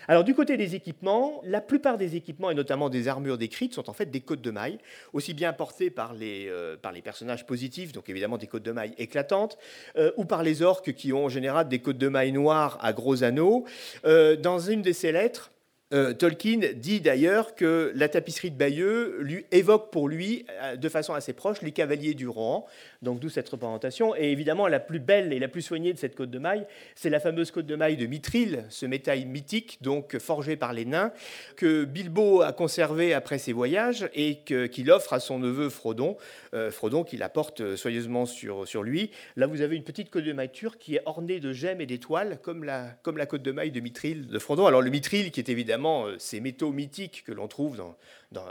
Alors 0.07 0.25
du 0.25 0.35
côté 0.35 0.57
des 0.57 0.75
équipements, 0.75 1.41
la 1.45 1.61
plupart 1.61 1.97
des 1.97 2.15
équipements, 2.17 2.51
et 2.51 2.53
notamment 2.53 2.89
des 2.89 3.07
armures 3.07 3.37
décrites, 3.37 3.73
sont 3.73 3.89
en 3.89 3.93
fait 3.93 4.11
des 4.11 4.19
côtes 4.19 4.41
de 4.41 4.51
mailles, 4.51 4.77
aussi 5.13 5.33
bien 5.33 5.53
portées 5.53 5.89
par 5.89 6.13
les, 6.13 6.47
euh, 6.49 6.75
par 6.75 6.91
les 6.91 7.01
personnages 7.01 7.45
positifs, 7.45 7.93
donc 7.93 8.09
évidemment 8.09 8.37
des 8.37 8.47
côtes 8.47 8.63
de 8.63 8.73
mailles 8.73 8.93
éclatantes, 8.97 9.57
euh, 9.95 10.11
ou 10.17 10.25
par 10.25 10.43
les 10.43 10.61
orques 10.61 10.93
qui 10.93 11.13
ont 11.13 11.25
en 11.25 11.29
général 11.29 11.69
des 11.69 11.79
côtes 11.79 11.97
de 11.97 12.09
mailles 12.09 12.33
noires 12.33 12.77
à 12.81 12.93
gros 12.93 13.23
anneaux. 13.23 13.65
dans 14.03 14.59
une 14.59 14.81
de 14.81 14.91
ces 14.91 15.11
lettres, 15.11 15.51
euh, 15.93 16.13
Tolkien 16.13 16.61
dit 16.75 16.99
d'ailleurs 16.99 17.53
que 17.53 17.91
la 17.93 18.09
tapisserie 18.09 18.49
de 18.49 18.57
Bayeux 18.57 19.17
lui 19.19 19.45
évoque 19.51 19.91
pour 19.91 20.09
lui, 20.09 20.43
euh, 20.63 20.75
de 20.75 20.89
façon 20.89 21.13
assez 21.13 21.31
proche, 21.33 21.61
les 21.61 21.71
cavaliers 21.71 22.15
du 22.15 22.27
Rohan, 22.27 22.65
donc 23.03 23.19
d'où 23.19 23.29
cette 23.29 23.47
représentation. 23.47 24.15
Et 24.15 24.31
évidemment, 24.31 24.67
la 24.67 24.79
plus 24.79 24.99
belle 24.99 25.31
et 25.31 25.37
la 25.37 25.47
plus 25.47 25.61
soignée 25.61 25.93
de 25.93 25.99
cette 25.99 26.15
côte 26.15 26.31
de 26.31 26.39
maille, 26.39 26.65
c'est 26.95 27.11
la 27.11 27.19
fameuse 27.19 27.51
côte 27.51 27.67
de 27.67 27.75
maille 27.75 27.97
de 27.97 28.07
Mithril, 28.07 28.65
ce 28.69 28.87
métal 28.87 29.25
mythique, 29.27 29.77
donc 29.81 30.17
forgé 30.17 30.55
par 30.55 30.73
les 30.73 30.85
nains, 30.85 31.11
que 31.55 31.85
Bilbo 31.85 32.41
a 32.41 32.51
conservé 32.51 33.13
après 33.13 33.37
ses 33.37 33.53
voyages 33.53 34.09
et 34.15 34.39
qu'il 34.39 34.89
offre 34.89 35.13
à 35.13 35.19
son 35.19 35.37
neveu 35.37 35.69
Frodon, 35.69 36.17
euh, 36.55 36.71
Frodon 36.71 37.03
qui 37.03 37.17
la 37.17 37.29
porte 37.29 37.75
soigneusement 37.75 38.25
sur, 38.25 38.65
lui. 38.81 39.11
Là, 39.35 39.45
vous 39.45 39.61
avez 39.61 39.75
une 39.75 39.83
petite 39.83 40.09
côte 40.09 40.23
de 40.23 40.33
maille 40.33 40.51
turque 40.51 40.79
qui 40.79 40.95
est 40.95 41.01
ornée 41.05 41.39
de 41.39 41.53
gemmes 41.53 41.79
et 41.79 41.85
d'étoiles, 41.85 42.39
comme 42.41 42.63
la, 42.63 42.87
comme 43.03 43.17
la 43.17 43.27
côte 43.27 43.43
de 43.43 43.51
maille 43.51 43.71
de 43.71 43.79
Mithril 43.81 44.25
de 44.25 44.39
Frodon. 44.39 44.65
Alors 44.65 44.81
le 44.81 44.89
Mithril, 44.89 45.29
qui 45.29 45.39
est 45.39 45.49
évidemment 45.49 45.74
euh, 45.83 46.15
ces 46.19 46.39
métaux 46.39 46.71
mythiques 46.71 47.23
que 47.25 47.31
l'on 47.31 47.47
trouve 47.47 47.83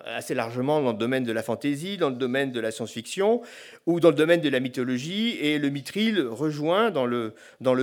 assez 0.07 0.35
largement 0.35 0.81
dans 0.81 0.93
le 0.93 0.99
domaine 0.99 1.25
de 1.25 1.33
la 1.33 1.43
fantaisie, 1.43 1.97
dans 1.97 2.11
le 2.11 2.17
domaine 2.17 2.53
de 2.53 2.61
la 2.61 2.71
science-fiction 2.71 3.43
ou 3.87 4.01
dans 4.01 4.11
le 4.11 4.15
domaine 4.15 4.41
de 4.41 4.49
la 4.49 4.61
mythologie. 4.61 5.37
Et 5.41 5.59
le 5.59 5.71
mithril 5.71 6.21
rejoint 6.21 6.91
dans 6.91 7.07
le, 7.07 7.35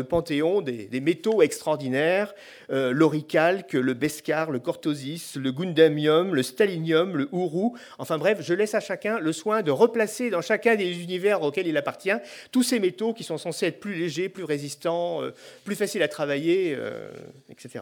panthéon 0.03 0.61
des, 0.61 1.01
métaux 1.01 1.41
extraordinaires 1.41 2.33
euh, 2.71 2.91
le 2.91 3.93
beskar, 3.93 4.51
le 4.51 4.59
cortosis, 4.59 5.35
le 5.35 5.51
gundamium, 5.51 6.33
le 6.33 6.43
stalinium, 6.43 7.17
le 7.17 7.29
ourou. 7.31 7.77
Enfin 7.97 8.17
bref, 8.17 8.39
je 8.41 8.53
laisse 8.53 8.75
à 8.75 8.79
chacun 8.79 9.19
le 9.19 9.33
soin 9.33 9.61
de 9.61 9.71
replacer 9.71 10.29
dans 10.29 10.41
chacun 10.41 10.75
des 10.75 11.03
univers 11.03 11.41
auxquels 11.41 11.67
il 11.67 11.77
appartient 11.77 12.11
tous 12.51 12.63
ces 12.63 12.79
métaux 12.79 13.13
qui 13.13 13.23
sont 13.23 13.37
censés 13.37 13.67
être 13.67 13.79
plus 13.79 13.95
légers, 13.95 14.29
plus 14.29 14.43
résistants, 14.43 15.21
euh, 15.21 15.31
plus 15.65 15.75
faciles 15.75 16.03
à 16.03 16.07
travailler, 16.07 16.77
etc 17.49 17.81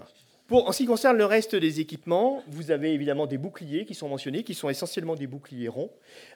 en 0.51 0.71
ce 0.71 0.79
qui 0.79 0.85
concerne 0.85 1.17
le 1.17 1.25
reste 1.25 1.55
des 1.55 1.79
équipements, 1.79 2.43
vous 2.47 2.71
avez 2.71 2.93
évidemment 2.93 3.27
des 3.27 3.37
boucliers 3.37 3.85
qui 3.85 3.93
sont 3.93 4.09
mentionnés, 4.09 4.43
qui 4.43 4.55
sont 4.55 4.69
essentiellement 4.69 5.15
des 5.15 5.27
boucliers 5.27 5.67
ronds, 5.67 5.91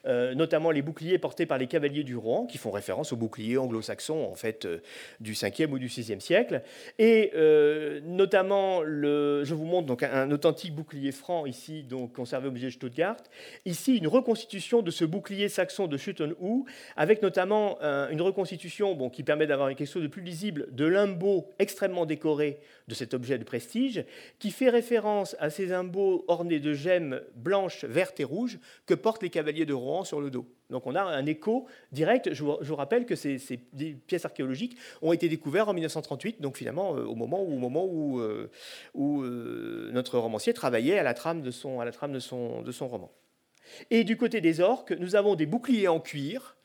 euh, 0.05 0.35
notamment 0.35 0.69
les 0.69 0.83
boucliers 0.83 1.17
portés 1.17 1.47
par 1.47 1.57
les 1.57 1.65
cavaliers 1.65 2.03
du 2.03 2.15
Rohan, 2.15 2.45
qui 2.45 2.59
font 2.59 2.69
référence 2.69 3.11
aux 3.11 3.15
boucliers 3.15 3.57
anglo-saxons 3.57 4.23
en 4.23 4.35
fait 4.35 4.65
euh, 4.65 4.79
du 5.19 5.33
5e 5.33 5.71
ou 5.71 5.79
du 5.79 5.87
6e 5.87 6.19
siècle. 6.19 6.61
Et 6.99 7.31
euh, 7.35 8.01
notamment, 8.03 8.83
je 8.83 9.53
vous 9.53 9.65
montre 9.65 9.87
donc 9.87 10.03
un, 10.03 10.29
authentique 10.31 10.75
bouclier 10.75 11.11
franc 11.11 11.47
ici, 11.47 11.83
donc 11.83 12.13
conservé 12.13 12.47
au 12.47 12.51
musée 12.51 12.67
de 12.67 12.71
Stuttgart. 12.71 13.17
Ici, 13.65 13.97
une 13.97 14.07
reconstitution 14.07 14.83
de 14.83 14.91
ce 14.91 15.05
bouclier 15.05 15.49
saxon 15.49 15.87
de 15.87 15.97
Schuttenhou, 15.97 16.65
avec 16.95 17.21
notamment 17.21 17.79
une 17.81 18.21
reconstitution 18.21 18.93
bon, 18.95 19.09
qui 19.09 19.23
permet 19.23 19.47
d'avoir 19.47 19.73
quelque 19.73 19.89
chose 19.89 20.03
de 20.03 20.07
plus 20.07 20.21
lisible 20.21 20.67
de 20.71 20.85
l'imbeau 20.85 21.49
extrêmement 21.59 22.05
décoré 22.05 22.59
de 22.87 22.93
cet 22.93 23.13
objet 23.13 23.37
de 23.37 23.43
prestige, 23.43 24.02
qui 24.39 24.51
fait 24.51 24.69
référence 24.69 25.35
à 25.39 25.49
ces 25.49 25.73
imbeaux 25.73 26.25
ornés 26.27 26.59
de 26.59 26.73
gemmes 26.73 27.21
blanches, 27.35 27.85
vertes 27.85 28.19
et 28.19 28.23
rouges 28.23 28.59
que 28.85 28.93
portent 28.93 29.23
les 29.23 29.29
cavaliers 29.29 29.65
de 29.65 29.73
Rohan 29.73 30.03
sur 30.03 30.21
le 30.21 30.29
dos. 30.29 30.47
Donc 30.69 30.87
on 30.87 30.95
a 30.95 31.01
un 31.01 31.25
écho 31.25 31.67
direct. 31.91 32.33
Je 32.33 32.43
vous, 32.43 32.75
rappelle 32.75 33.05
que 33.05 33.15
ces, 33.15 33.37
pièces 34.07 34.25
archéologiques 34.25 34.77
ont 35.01 35.13
été 35.13 35.29
découvertes 35.29 35.69
en 35.69 35.73
1938, 35.73 36.41
donc 36.41 36.57
finalement 36.57 36.95
euh, 36.95 37.05
au 37.05 37.15
moment 37.15 37.43
où, 37.43 37.53
au 37.53 37.59
moment 37.59 37.85
où, 37.85 38.19
euh, 38.19 38.49
euh, 38.97 39.91
notre 39.91 40.17
romancier 40.17 40.53
travaillait 40.53 40.97
à 40.97 41.03
la 41.03 41.13
trame 41.13 41.41
de 41.41 41.51
son, 41.51 41.79
à 41.79 41.85
la 41.85 41.91
trame 41.91 42.11
de 42.11 42.19
son, 42.19 42.61
de 42.61 42.71
son 42.71 42.87
roman. 42.87 43.11
Et 43.89 44.03
du 44.03 44.17
côté 44.17 44.41
des 44.41 44.59
orques, 44.59 44.91
nous 44.91 45.15
avons 45.15 45.35
des 45.35 45.45
boucliers 45.45 45.87
en 45.87 45.99
cuir, 45.99 46.55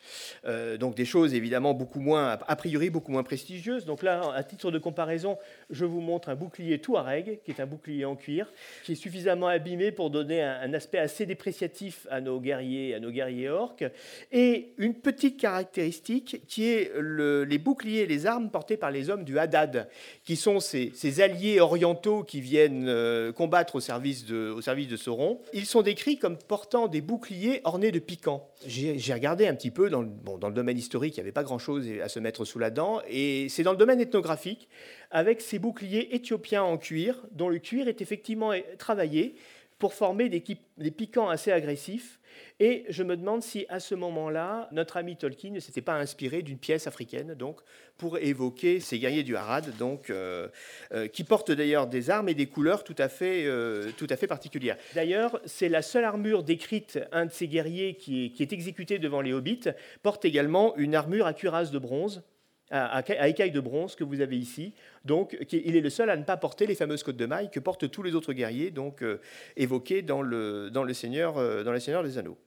euh, 0.45 0.77
donc 0.77 0.95
des 0.95 1.05
choses 1.05 1.35
évidemment 1.35 1.75
beaucoup 1.75 2.01
moins, 2.01 2.39
a 2.47 2.57
priori 2.57 2.91
beaucoup 2.91 3.13
moins 3.13 3.23
prestigieuses. 3.23 3.85
Donc 3.85 4.03
là, 4.03 4.33
à 4.35 4.43
titre 4.43 4.71
de 4.71 4.79
comparaison, 4.79 5.39
je 5.71 5.85
vous 5.85 6.01
montre 6.01 6.29
un 6.29 6.35
bouclier 6.35 6.79
Touareg, 6.81 7.41
qui 7.45 7.51
est 7.51 7.61
un 7.61 7.67
bouclier 7.67 8.05
en 8.05 8.17
cuir, 8.17 8.53
qui 8.85 8.93
est 8.93 8.97
suffisamment 8.97 9.49
abîmé 9.49 9.93
pour 9.93 10.11
donner 10.11 10.43
un, 10.43 10.73
aspect 10.75 10.99
assez 10.99 11.27
dépréciatif 11.27 12.07
à 12.11 12.21
nos 12.21 12.41
guerriers, 12.41 12.95
à 12.95 13.01
nos 13.01 13.11
guerriers 13.11 13.49
orques. 13.49 13.85
Et 14.33 14.75
une 14.79 14.95
petite 14.95 15.41
caractéristique 15.41 16.43
qui 16.47 16.69
est 16.69 16.93
les 17.01 17.59
boucliers, 17.59 18.07
les 18.07 18.27
armes 18.27 18.51
portées 18.51 18.77
par 18.77 18.91
les 18.91 19.11
hommes 19.11 19.25
du 19.25 19.39
Haddad, 19.39 19.89
qui 20.25 20.37
sont 20.37 20.61
ces, 20.61 21.21
alliés 21.21 21.61
orientaux 21.61 22.23
qui 22.23 22.41
viennent 22.41 22.87
euh, 22.89 23.33
combattre 23.33 23.77
au 23.77 23.81
service, 23.81 24.25
de, 24.27 24.51
au 24.51 24.61
service 24.61 24.89
de 24.89 24.97
Sauron. 24.97 25.41
Ils 25.53 25.67
sont 25.67 25.83
décrits 25.83 26.19
comme 26.19 26.37
portant 26.37 26.89
des 26.89 27.01
boucliers 27.01 27.61
ornés 27.65 27.93
de 27.93 27.99
piquants. 27.99 28.49
J'ai 28.67 29.15
regardé 29.15 29.47
un 29.47 29.55
petit 29.55 29.71
peu 29.71 29.88
dans 29.89 30.03
le, 30.03 30.55
domaine 30.55 30.79
historique, 30.79 31.17
il 31.17 31.21
n'y 31.21 31.23
avait 31.23 31.33
pas 31.33 31.45
grand-chose 31.45 31.87
à 32.03 32.09
se 32.09 32.21
mettre 32.21 32.45
sous 32.45 32.59
la 32.59 32.71
dent. 32.71 33.01
Et 33.09 33.49
c'est 33.49 33.63
dans 33.63 33.73
le 33.73 33.77
domaine 33.79 34.01
ethnographique, 34.01 34.69
avec 35.11 35.41
ces 35.41 35.59
boucliers 35.59 36.15
éthiopiens 36.15 36.63
en 36.63 36.79
cuir, 36.79 37.23
dont 37.33 37.49
le 37.49 37.59
cuir 37.59 37.89
est 37.89 38.01
effectivement 38.01 38.53
travaillé 38.79 39.37
pour 39.79 39.95
former 39.95 40.29
des 40.29 40.91
piquants 40.91 41.29
assez 41.29 41.53
agressifs 41.53 42.18
et 42.61 42.85
je 42.89 43.03
me 43.03 43.17
demande 43.17 43.43
si, 43.43 43.67
à 43.69 43.81
ce 43.81 43.95
moment-là, 43.95 44.69
notre 44.73 44.97
ami 44.97 45.17
Tolkien 45.17 45.51
ne 45.51 45.61
s'était 45.61 45.83
pas 45.83 45.95
inspiré 45.95 46.43
d'une 46.43 46.59
pièce 46.59 46.87
africaine, 46.87 47.35
donc, 47.35 47.61
pour 47.97 48.19
évoquer 48.19 48.81
ces 48.81 48.99
guerriers 48.99 49.23
du 49.23 49.37
Harad, 49.37 49.77
donc, 49.77 50.11
euh, 50.11 50.49
euh, 50.93 51.09
qui 51.09 51.25
portent 51.25 51.51
d'ailleurs 51.51 51.87
des 51.87 52.11
armes 52.11 52.29
et 52.29 52.35
des 52.35 52.47
couleurs 52.47 52.85
tout 52.85 52.95
à 52.99 53.09
fait, 53.09 53.45
euh, 53.47 53.91
tout 53.97 54.07
à 54.11 54.17
fait 54.17 54.27
particulières. 54.27 54.77
D'ailleurs, 54.95 55.41
c'est 55.45 55.69
la 55.69 55.83
seule 55.83 56.05
armure 56.05 56.43
décrite, 56.43 56.99
un 57.13 57.27
de 57.27 57.33
ces 57.33 57.49
guerriers 57.49 57.95
qui 57.95 58.27
est, 58.27 58.31
qui 58.31 58.43
est 58.43 58.53
exécuté 58.53 58.99
devant 58.99 59.21
les 59.21 59.33
hobbits, 59.33 59.69
porte 60.03 60.25
également 60.25 60.77
une 60.77 60.95
armure 60.95 61.27
à 61.27 61.35
cuirasse 61.35 61.71
de 61.71 61.79
bronze, 61.79 62.23
à, 62.71 63.29
écailles 63.29 63.51
de 63.51 63.61
bronze 63.61 63.95
que 63.95 64.05
vous 64.05 64.21
avez 64.21 64.37
ici. 64.37 64.75
Donc, 65.05 65.37
il 65.53 65.77
est 65.77 65.81
le 65.81 65.91
seul 65.91 66.11
à 66.11 66.17
ne 66.17 66.25
pas 66.25 66.37
porter 66.37 66.67
les 66.67 66.75
fameuses 66.75 67.03
côtes 67.03 67.17
de 67.17 67.27
mailles 67.27 67.51
que 67.51 67.61
portent 67.61 67.91
tous 67.91 68.03
les 68.03 68.15
autres 68.15 68.33
guerriers, 68.33 68.71
donc 68.71 69.03
euh, 69.03 69.21
évoqués 69.57 70.03
dans 70.03 70.23
le, 70.23 70.71
dans, 70.71 70.85
le 70.85 70.93
Seigneur, 70.93 71.39
euh, 71.39 71.65
dans 71.65 71.73
des 71.73 72.19
Anneaux. 72.19 72.39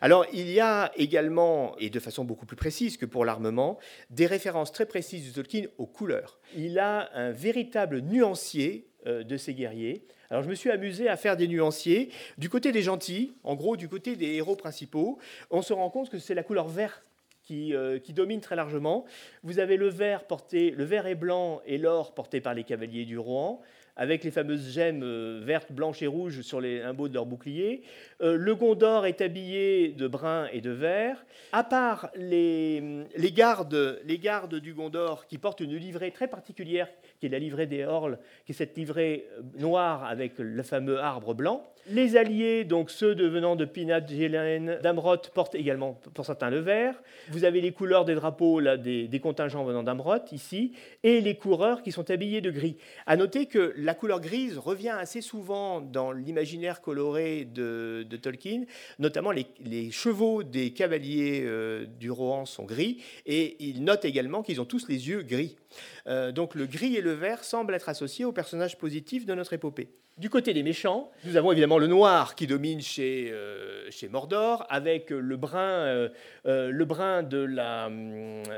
Alors, 0.00 0.26
il 0.32 0.50
y 0.50 0.60
a 0.60 0.92
également, 0.96 1.76
et 1.78 1.90
de 1.90 2.00
façon 2.00 2.24
beaucoup 2.24 2.46
plus 2.46 2.56
précise 2.56 2.96
que 2.96 3.06
pour 3.06 3.24
l'armement, 3.24 3.78
des 4.10 4.26
références 4.26 4.72
très 4.72 4.86
précises 4.86 5.28
de 5.28 5.34
Tolkien 5.34 5.66
aux 5.78 5.86
couleurs. 5.86 6.38
Il 6.56 6.78
a 6.78 7.10
un 7.14 7.30
véritable 7.30 8.00
nuancier 8.00 8.88
euh, 9.06 9.22
de 9.22 9.36
ces 9.36 9.54
guerriers. 9.54 10.06
Alors 10.30 10.42
je 10.42 10.48
me 10.48 10.54
suis 10.54 10.70
amusé 10.70 11.08
à 11.08 11.16
faire 11.16 11.36
des 11.36 11.46
nuanciers. 11.46 12.10
Du 12.38 12.48
côté 12.48 12.72
des 12.72 12.82
gentils, 12.82 13.34
en 13.44 13.54
gros 13.54 13.76
du 13.76 13.88
côté 13.88 14.16
des 14.16 14.34
héros 14.34 14.56
principaux, 14.56 15.18
on 15.50 15.62
se 15.62 15.72
rend 15.72 15.90
compte 15.90 16.10
que 16.10 16.18
c'est 16.18 16.34
la 16.34 16.42
couleur 16.42 16.66
verte 16.66 17.04
euh, 17.50 17.98
qui, 17.98 18.12
domine 18.12 18.40
très 18.40 18.56
largement. 18.56 19.04
Vous 19.42 19.58
avez 19.58 19.76
le 19.76 19.88
vert 19.88 20.24
porté, 20.24 20.70
le 20.70 20.84
vert 20.84 21.06
et 21.06 21.14
blanc 21.14 21.60
et 21.66 21.78
l'or 21.78 22.14
porté 22.14 22.40
par 22.40 22.54
les 22.54 22.64
cavaliers 22.64 23.04
du 23.04 23.18
Rohan, 23.18 23.60
avec 23.94 24.24
les 24.24 24.32
fameuses 24.32 24.72
gemmes 24.72 25.02
euh, 25.04 25.40
vertes, 25.44 25.70
blanches 25.70 26.02
et 26.02 26.08
rouges 26.08 26.40
sur 26.40 26.60
les 26.60 26.80
limbeaux 26.80 27.08
de 27.08 27.14
leur 27.14 27.24
bouclier. 27.24 27.82
Euh, 28.20 28.36
le 28.36 28.54
Gondor 28.56 29.06
est 29.06 29.20
habillé 29.20 29.90
de 29.90 30.08
brun 30.08 30.48
et 30.52 30.60
de 30.60 30.70
vert. 30.70 31.24
À 31.52 31.62
part 31.62 32.10
les, 32.16 33.04
les, 33.16 33.32
gardes, 33.32 34.00
les 34.04 34.18
gardes 34.18 34.56
du 34.56 34.74
Gondor 34.74 35.26
qui 35.26 35.38
portent 35.38 35.60
une 35.60 35.76
livrée 35.76 36.10
très 36.10 36.28
particulière, 36.28 36.88
qui 37.20 37.26
est 37.26 37.30
la 37.30 37.38
livrée 37.38 37.66
des 37.66 37.84
Orles, 37.84 38.18
qui 38.44 38.52
est 38.52 38.56
cette 38.56 38.76
livrée 38.76 39.28
noire 39.56 40.04
avec 40.04 40.38
le 40.38 40.62
fameux 40.64 40.98
arbre 40.98 41.34
blanc. 41.34 41.64
Les 41.88 42.16
alliés, 42.16 42.64
donc 42.64 42.90
ceux 42.90 43.14
devenant 43.14 43.54
de 43.54 43.64
Pinat, 43.64 44.04
Gélène, 44.04 44.80
d'Amrot, 44.82 45.18
portent 45.32 45.54
également 45.54 46.00
pour 46.14 46.26
certains 46.26 46.50
le 46.50 46.58
vert. 46.58 47.00
Vous 47.28 47.44
avez 47.44 47.60
les 47.60 47.70
couleurs 47.70 48.04
des 48.04 48.16
drapeaux 48.16 48.60
des, 48.60 49.20
contingents 49.22 49.64
venant 49.64 49.84
d'Amrot, 49.84 50.24
ici, 50.32 50.72
et 51.04 51.20
les 51.20 51.36
coureurs 51.36 51.82
qui 51.82 51.92
sont 51.92 52.10
habillés 52.10 52.40
de 52.40 52.50
gris. 52.50 52.76
À 53.06 53.16
noter 53.16 53.46
que 53.46 53.72
la 53.76 53.94
couleur 53.94 54.20
grise 54.20 54.58
revient 54.58 54.96
assez 54.98 55.20
souvent 55.20 55.80
dans 55.80 56.10
l'imaginaire 56.10 56.80
coloré 56.80 57.44
de, 57.44 58.04
Tolkien, 58.20 58.64
notamment 58.98 59.30
les, 59.30 59.90
chevaux 59.92 60.42
des 60.42 60.72
cavaliers 60.72 61.42
euh, 61.44 61.86
du 61.86 62.10
Rohan 62.10 62.46
sont 62.46 62.64
gris, 62.64 63.00
et 63.26 63.56
il 63.60 63.84
note 63.84 64.04
également 64.04 64.42
qu'ils 64.42 64.60
ont 64.60 64.64
tous 64.64 64.88
les 64.88 65.08
yeux 65.08 65.22
gris. 65.22 65.56
Euh, 66.06 66.32
donc 66.32 66.54
le 66.54 66.66
gris 66.66 66.96
et 66.96 67.00
le 67.00 67.12
vert 67.12 67.44
semblent 67.44 67.74
être 67.74 67.88
associés 67.88 68.24
aux 68.24 68.32
personnages 68.32 68.78
positifs 68.78 69.26
de 69.26 69.34
notre 69.34 69.52
épopée. 69.52 69.88
Du 70.18 70.30
côté 70.30 70.54
des 70.54 70.62
méchants, 70.62 71.10
nous 71.24 71.36
avons 71.36 71.52
évidemment 71.52 71.76
le 71.76 71.88
noir 71.88 72.36
qui 72.36 72.46
domine 72.46 72.80
chez, 72.80 73.28
euh, 73.30 73.90
chez 73.90 74.08
Mordor, 74.08 74.64
avec 74.70 75.10
le 75.10 75.36
brun, 75.36 75.60
euh, 75.60 76.08
le 76.46 76.84
brun 76.86 77.22
de 77.22 77.36
la, 77.36 77.90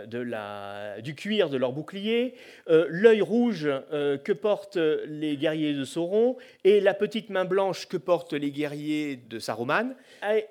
de 0.06 0.18
la, 0.20 1.00
du 1.00 1.16
cuir 1.16 1.50
de 1.50 1.56
leur 1.56 1.72
bouclier, 1.72 2.34
l'œil 2.68 3.22
rouge 3.22 3.68
que 3.90 4.32
portent 4.32 4.76
les 4.76 5.36
guerriers 5.36 5.74
de 5.74 5.84
Sauron, 5.84 6.36
et 6.62 6.80
la 6.80 6.94
petite 6.94 7.28
main 7.28 7.44
blanche 7.44 7.88
que 7.88 7.96
portent 7.96 8.34
les 8.34 8.52
guerriers 8.52 9.16
de 9.16 9.40
Saruman, 9.40 9.96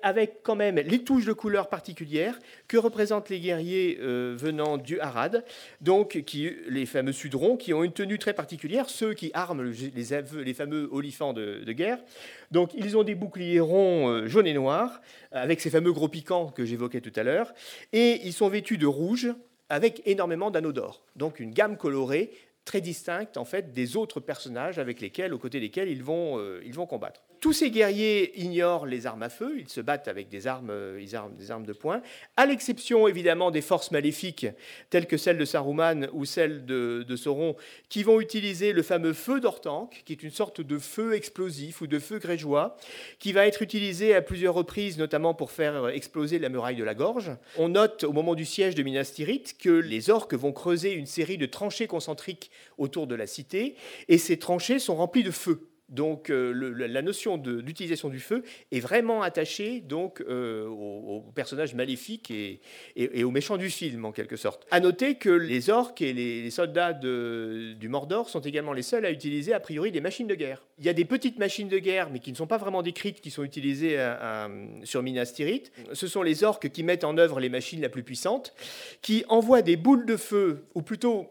avec 0.02 0.42
quand 0.42 0.56
même 0.56 0.76
les 0.76 1.04
touches 1.04 1.24
de 1.24 1.32
couleur 1.32 1.70
particulières 1.70 2.38
que 2.66 2.76
représentent 2.76 3.30
les 3.30 3.40
guerriers 3.40 3.96
venant 3.98 4.76
du 4.76 5.00
Harad, 5.00 5.42
donc 5.80 6.22
qui, 6.26 6.50
les 6.68 6.86
fameux 6.86 7.12
Sudrons, 7.12 7.56
qui 7.56 7.72
ont 7.72 7.84
une 7.84 7.92
tenue 7.92 8.18
très 8.18 8.32
particulière, 8.32 8.88
ceux 8.88 9.14
qui 9.14 9.30
arment 9.34 9.62
les, 9.62 10.54
fameux 10.54 10.88
olifants 10.92 11.32
de, 11.32 11.72
guerre. 11.72 11.98
Donc 12.50 12.72
ils 12.74 12.96
ont 12.96 13.04
des 13.04 13.14
boucliers 13.14 13.60
ronds 13.60 14.08
euh, 14.08 14.26
jaunes 14.26 14.46
et 14.46 14.54
noirs, 14.54 15.00
avec 15.32 15.60
ces 15.60 15.70
fameux 15.70 15.92
gros 15.92 16.08
piquants 16.08 16.48
que 16.48 16.64
j'évoquais 16.64 17.00
tout 17.00 17.12
à 17.16 17.22
l'heure, 17.22 17.52
et 17.92 18.20
ils 18.24 18.32
sont 18.32 18.48
vêtus 18.48 18.78
de 18.78 18.86
rouge 18.86 19.28
avec 19.68 20.02
énormément 20.06 20.50
d'anneaux 20.50 20.72
d'or. 20.72 21.04
Donc 21.16 21.40
une 21.40 21.50
gamme 21.50 21.76
colorée 21.76 22.30
très 22.64 22.80
distincte 22.80 23.36
en 23.36 23.44
fait 23.44 23.72
des 23.72 23.96
autres 23.96 24.20
personnages 24.20 24.78
avec 24.78 25.00
lesquels, 25.00 25.32
aux 25.32 25.38
côtés 25.38 25.60
desquels 25.60 25.88
ils 25.88 26.02
vont, 26.02 26.38
euh, 26.38 26.60
ils 26.64 26.74
vont 26.74 26.86
combattre. 26.86 27.22
Tous 27.40 27.52
ces 27.52 27.70
guerriers 27.70 28.36
ignorent 28.40 28.86
les 28.86 29.06
armes 29.06 29.22
à 29.22 29.28
feu, 29.28 29.56
ils 29.58 29.68
se 29.68 29.80
battent 29.80 30.08
avec 30.08 30.28
des 30.28 30.48
armes, 30.48 30.70
euh, 30.70 31.00
des 31.38 31.50
armes 31.50 31.66
de 31.66 31.72
poing, 31.72 32.02
à 32.36 32.46
l'exception 32.46 33.06
évidemment 33.06 33.52
des 33.52 33.60
forces 33.60 33.92
maléfiques 33.92 34.46
telles 34.90 35.06
que 35.06 35.16
celles 35.16 35.38
de 35.38 35.44
Saruman 35.44 36.08
ou 36.12 36.24
celles 36.24 36.64
de, 36.64 37.16
Sauron, 37.16 37.54
qui 37.88 38.02
vont 38.02 38.20
utiliser 38.20 38.72
le 38.72 38.82
fameux 38.82 39.12
feu 39.12 39.38
d'Ortanque, 39.38 40.02
qui 40.04 40.12
est 40.12 40.22
une 40.24 40.32
sorte 40.32 40.60
de 40.60 40.78
feu 40.78 41.14
explosif 41.14 41.80
ou 41.80 41.86
de 41.86 42.00
feu 42.00 42.18
grégeois, 42.18 42.76
qui 43.20 43.32
va 43.32 43.46
être 43.46 43.62
utilisé 43.62 44.14
à 44.14 44.22
plusieurs 44.22 44.54
reprises, 44.54 44.98
notamment 44.98 45.34
pour 45.34 45.52
faire 45.52 45.88
exploser 45.88 46.40
la 46.40 46.48
muraille 46.48 46.76
de 46.76 46.84
la 46.84 46.94
gorge. 46.94 47.30
On 47.56 47.68
note 47.68 48.02
au 48.02 48.12
moment 48.12 48.34
du 48.34 48.44
siège 48.44 48.74
de 48.74 48.82
Minas 48.82 49.12
Tirith 49.14 49.56
que 49.58 49.70
les 49.70 50.10
orques 50.10 50.34
vont 50.34 50.52
creuser 50.52 50.92
une 50.92 51.06
série 51.06 51.38
de 51.38 51.46
tranchées 51.46 51.86
concentriques 51.86 52.50
autour 52.78 53.06
de 53.06 53.14
la 53.14 53.28
cité, 53.28 53.76
et 54.08 54.18
ces 54.18 54.38
tranchées 54.38 54.80
sont 54.80 54.96
remplies 54.96 55.22
de 55.22 55.30
feu. 55.30 55.68
Donc 55.88 56.28
euh, 56.28 56.52
la 56.52 57.02
notion 57.02 57.38
d'utilisation 57.38 58.08
du 58.08 58.20
feu 58.20 58.42
est 58.72 58.80
vraiment 58.80 59.22
attachée 59.22 59.80
donc 59.80 60.20
euh, 60.20 60.66
aux, 60.66 61.24
personnages 61.34 61.74
maléfiques 61.74 62.30
et, 62.30 62.60
aux 63.24 63.30
méchants 63.30 63.56
du 63.56 63.70
film 63.70 64.04
en 64.04 64.12
quelque 64.12 64.36
sorte. 64.36 64.66
À 64.70 64.80
noter 64.80 65.14
que 65.14 65.30
les 65.30 65.70
orques 65.70 66.02
et 66.02 66.12
les, 66.12 66.50
soldats 66.50 66.92
du 66.92 67.88
Mordor 67.88 68.28
sont 68.28 68.40
également 68.40 68.72
les 68.72 68.82
seuls 68.82 69.04
à 69.04 69.10
utiliser 69.10 69.52
a 69.52 69.60
priori 69.60 69.90
des 69.90 70.00
machines 70.00 70.26
de 70.26 70.34
guerre. 70.34 70.66
Il 70.78 70.84
y 70.84 70.88
a 70.88 70.92
des 70.92 71.04
petites 71.04 71.38
machines 71.38 71.68
de 71.68 71.78
guerre 71.78 72.10
mais 72.10 72.18
qui 72.18 72.32
ne 72.32 72.36
sont 72.36 72.46
pas 72.46 72.58
vraiment 72.58 72.82
décrites, 72.82 73.20
qui 73.20 73.30
sont 73.30 73.44
utilisées 73.44 73.98
sur 74.84 75.02
Minas 75.02 75.32
Tirith. 75.34 75.72
Ce 75.92 76.06
sont 76.06 76.22
les 76.22 76.44
orques 76.44 76.68
qui 76.68 76.82
mettent 76.82 77.04
en 77.04 77.16
œuvre 77.16 77.40
les 77.40 77.48
machines 77.48 77.80
la 77.80 77.88
plus 77.88 78.02
puissantes, 78.02 78.54
qui 79.00 79.24
envoient 79.28 79.62
des 79.62 79.76
boules 79.76 80.06
de 80.06 80.16
feu 80.16 80.64
ou 80.74 80.82
plutôt 80.82 81.28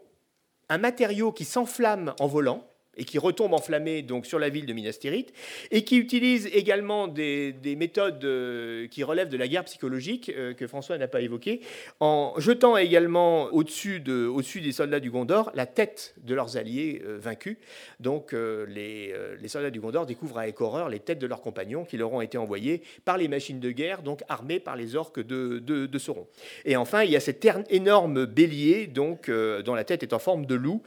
un 0.68 0.78
matériau 0.78 1.32
qui 1.32 1.44
s'enflamme 1.44 2.14
en 2.20 2.26
volant 2.26 2.68
et 2.98 3.04
qui 3.04 3.18
retombe 3.18 3.54
enflammé 3.54 4.02
donc 4.02 4.26
sur 4.26 4.38
la 4.38 4.48
ville 4.48 4.66
de 4.66 4.72
Minas 4.72 4.98
Tirith, 5.00 5.32
et 5.70 5.84
qui 5.84 5.96
utilise 5.96 6.46
également 6.52 7.08
des, 7.08 7.54
méthodes 7.78 8.24
euh, 8.24 8.88
qui 8.88 9.04
relèvent 9.04 9.28
de 9.28 9.36
la 9.36 9.46
guerre 9.46 9.64
psychologique 9.64 10.32
euh, 10.36 10.52
que 10.52 10.66
François 10.66 10.98
n'a 10.98 11.06
pas 11.06 11.20
évoquées, 11.20 11.60
en 12.00 12.34
jetant 12.38 12.76
également 12.76 13.44
au-dessus 13.46 14.00
de, 14.00 14.26
au 14.26 14.42
des 14.42 14.72
soldats 14.72 14.98
du 14.98 15.10
Gondor 15.10 15.52
la 15.54 15.66
tête 15.66 16.14
de 16.24 16.34
leurs 16.34 16.56
alliés 16.56 17.02
euh, 17.04 17.18
vaincus. 17.20 17.56
Donc 18.00 18.32
les, 18.32 19.14
soldats 19.46 19.70
du 19.70 19.80
Gondor 19.80 20.06
découvrent 20.06 20.38
avec 20.38 20.60
horreur 20.60 20.88
les 20.88 21.00
têtes 21.00 21.18
de 21.18 21.26
leurs 21.26 21.40
compagnons 21.40 21.84
qui 21.84 21.96
leur 21.96 22.12
ont 22.12 22.20
été 22.20 22.36
envoyés 22.36 22.82
par 23.04 23.16
les 23.16 23.28
machines 23.28 23.60
de 23.60 23.70
guerre, 23.70 24.02
donc 24.02 24.22
armés 24.28 24.58
par 24.58 24.76
les 24.76 24.96
orques 24.96 25.20
de, 25.20 25.88
Sauron. 25.98 26.26
Et 26.64 26.76
enfin, 26.76 27.02
il 27.02 27.10
y 27.10 27.16
a 27.16 27.20
cet 27.20 27.46
énorme 27.70 28.26
bélier, 28.26 28.86
dont 28.86 29.18
la 29.26 29.84
tête 29.84 30.02
est 30.02 30.12
en 30.12 30.18
forme 30.18 30.46
de 30.46 30.54
loup, 30.54 30.82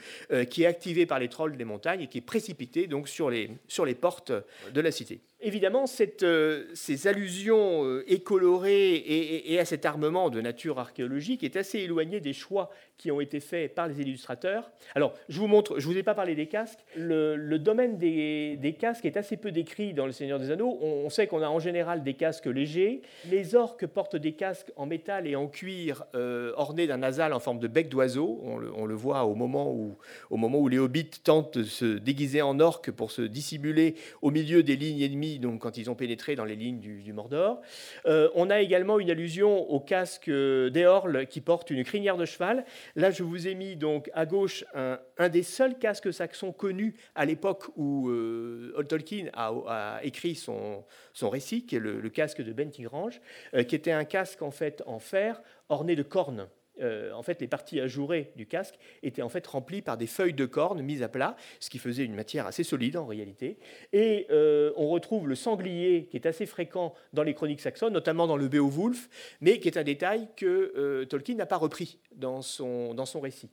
qui 0.50 0.63
est 0.63 0.67
activé 0.67 1.06
par 1.06 1.19
les 1.19 1.28
trolls 1.28 1.58
des 1.58 1.65
montagnes 1.65 2.00
et 2.01 2.07
qui 2.07 2.17
est 2.17 2.21
précipité 2.21 2.87
donc 2.87 3.07
sur 3.07 3.29
les, 3.29 3.49
sur 3.67 3.85
les 3.85 3.95
portes 3.95 4.31
de 4.73 4.81
la 4.81 4.91
cité. 4.91 5.21
Évidemment, 5.43 5.86
euh, 6.21 6.65
ces 6.73 7.08
allusions 7.08 7.84
euh, 7.84 8.04
écolorées 8.08 8.93
et, 8.95 9.60
à 9.60 9.65
cet 9.65 9.86
armement 9.88 10.30
de 10.30 10.39
nature 10.39 10.77
archéologique 10.77 11.43
est 11.43 11.56
assez 11.56 11.80
éloigné 11.80 12.19
des 12.19 12.34
choix 12.34 12.69
qui 12.97 13.10
ont 13.10 13.19
été 13.19 13.39
faits 13.39 13.73
par 13.73 13.88
les 13.88 13.99
illustrateurs. 14.01 14.71
Alors, 14.93 15.15
je 15.30 15.39
vous 15.39 15.47
montre, 15.47 15.80
je 15.80 15.88
vous 15.88 15.97
ai 15.97 16.04
pas 16.04 16.13
parlé 16.13 16.36
des 16.36 16.45
casques. 16.45 16.86
Le, 16.95 17.58
domaine 17.58 17.97
des, 17.97 18.75
casques 18.80 19.06
est 19.06 19.17
assez 19.17 19.36
peu 19.36 19.51
décrit 19.51 19.93
dans 19.93 20.06
Le 20.06 20.12
Seigneur 20.12 20.39
des 20.39 20.51
Anneaux. 20.51 20.77
On, 20.82 21.10
sait 21.10 21.25
qu'on 21.25 21.41
a 21.41 21.47
en 21.47 21.60
général 21.60 22.04
des 22.04 22.13
casques 22.13 22.45
légers. 22.45 23.01
Les 23.30 23.56
orques 23.56 23.88
portent 23.88 24.15
des 24.15 24.34
casques 24.34 24.71
en 24.75 24.86
métal 24.86 25.25
et 25.27 25.36
en 25.36 25.47
cuir 25.47 26.06
euh, 26.13 26.54
ornés 26.56 26.86
d'un 26.86 26.97
nasal 26.97 27.34
en 27.34 27.39
forme 27.39 27.58
de 27.58 27.67
bec 27.67 27.89
d'oiseau. 27.89 28.39
On 28.43 28.86
le, 28.86 28.95
voit 28.95 29.25
au 29.25 29.34
moment, 29.34 29.71
où, 29.71 29.97
au 30.30 30.38
moment 30.38 30.60
où 30.60 30.67
les 30.67 30.77
hobbits 30.77 31.10
tentent 31.23 31.58
de 31.58 31.63
se 31.63 31.97
déguiser 31.97 32.43
en 32.43 32.60
orques 32.60 32.91
pour 32.91 33.10
se 33.10 33.23
dissimuler 33.23 33.95
au 34.21 34.30
milieu 34.30 34.62
des 34.62 34.75
lignes 34.75 35.01
ennemies 35.01 35.30
donc 35.39 35.61
quand 35.61 35.77
ils 35.77 35.89
ont 35.89 35.95
pénétré 35.95 36.35
dans 36.35 36.45
les 36.45 36.55
lignes 36.55 36.79
du, 36.79 37.13
Mordor. 37.13 37.61
Euh, 38.05 38.29
on 38.35 38.49
a 38.49 38.61
également 38.61 38.99
une 38.99 39.09
allusion 39.09 39.69
au 39.69 39.79
casque 39.79 40.29
d'Eorl 40.29 41.27
qui 41.27 41.41
porte 41.41 41.69
une 41.69 41.83
crinière 41.83 42.17
de 42.17 42.25
cheval. 42.25 42.65
Là, 42.95 43.11
je 43.11 43.23
vous 43.23 43.47
ai 43.47 43.55
mis 43.55 43.75
donc 43.75 44.09
à 44.13 44.25
gauche 44.25 44.63
un, 44.73 45.29
des 45.29 45.43
seuls 45.43 45.77
casques 45.77 46.13
saxons 46.13 46.51
connus 46.51 46.95
à 47.15 47.25
l'époque 47.25 47.65
où 47.75 48.09
euh, 48.09 48.85
Tolkien 48.87 49.27
a, 49.33 49.99
écrit 50.03 50.35
son, 50.35 50.85
récit, 51.21 51.65
qui 51.65 51.75
est 51.75 51.79
le, 51.79 52.09
casque 52.09 52.41
de 52.41 52.53
Bentigrange, 52.53 53.21
euh, 53.53 53.63
qui 53.63 53.75
était 53.75 53.91
un 53.91 54.05
casque 54.05 54.41
en 54.41 54.51
fait 54.51 54.83
en 54.85 54.99
fer 54.99 55.41
orné 55.69 55.95
de 55.95 56.03
cornes. 56.03 56.47
Euh, 56.81 57.11
en 57.13 57.23
fait, 57.23 57.39
les 57.41 57.47
parties 57.47 57.79
ajourées 57.79 58.31
du 58.35 58.45
casque 58.45 58.75
étaient 59.03 59.21
en 59.21 59.29
fait 59.29 59.45
remplies 59.45 59.81
par 59.81 59.97
des 59.97 60.07
feuilles 60.07 60.33
de 60.33 60.45
corne 60.45 60.81
mises 60.81 61.03
à 61.03 61.09
plat, 61.09 61.35
ce 61.59 61.69
qui 61.69 61.77
faisait 61.77 62.05
une 62.05 62.15
matière 62.15 62.47
assez 62.47 62.63
solide 62.63 62.97
en 62.97 63.05
réalité. 63.05 63.57
Et 63.93 64.27
euh, 64.31 64.71
on 64.75 64.89
retrouve 64.89 65.27
le 65.27 65.35
sanglier 65.35 66.07
qui 66.09 66.17
est 66.17 66.25
assez 66.25 66.45
fréquent 66.45 66.93
dans 67.13 67.23
les 67.23 67.33
chroniques 67.33 67.61
saxonnes, 67.61 67.93
notamment 67.93 68.27
dans 68.27 68.37
le 68.37 68.47
Beowulf, 68.47 69.09
mais 69.41 69.59
qui 69.59 69.67
est 69.67 69.77
un 69.77 69.83
détail 69.83 70.27
que 70.35 70.73
euh, 70.75 71.05
Tolkien 71.05 71.35
n'a 71.35 71.45
pas 71.45 71.57
repris 71.57 71.99
dans 72.15 72.41
son, 72.41 72.93
dans 72.93 73.05
son 73.05 73.19
récit. 73.19 73.49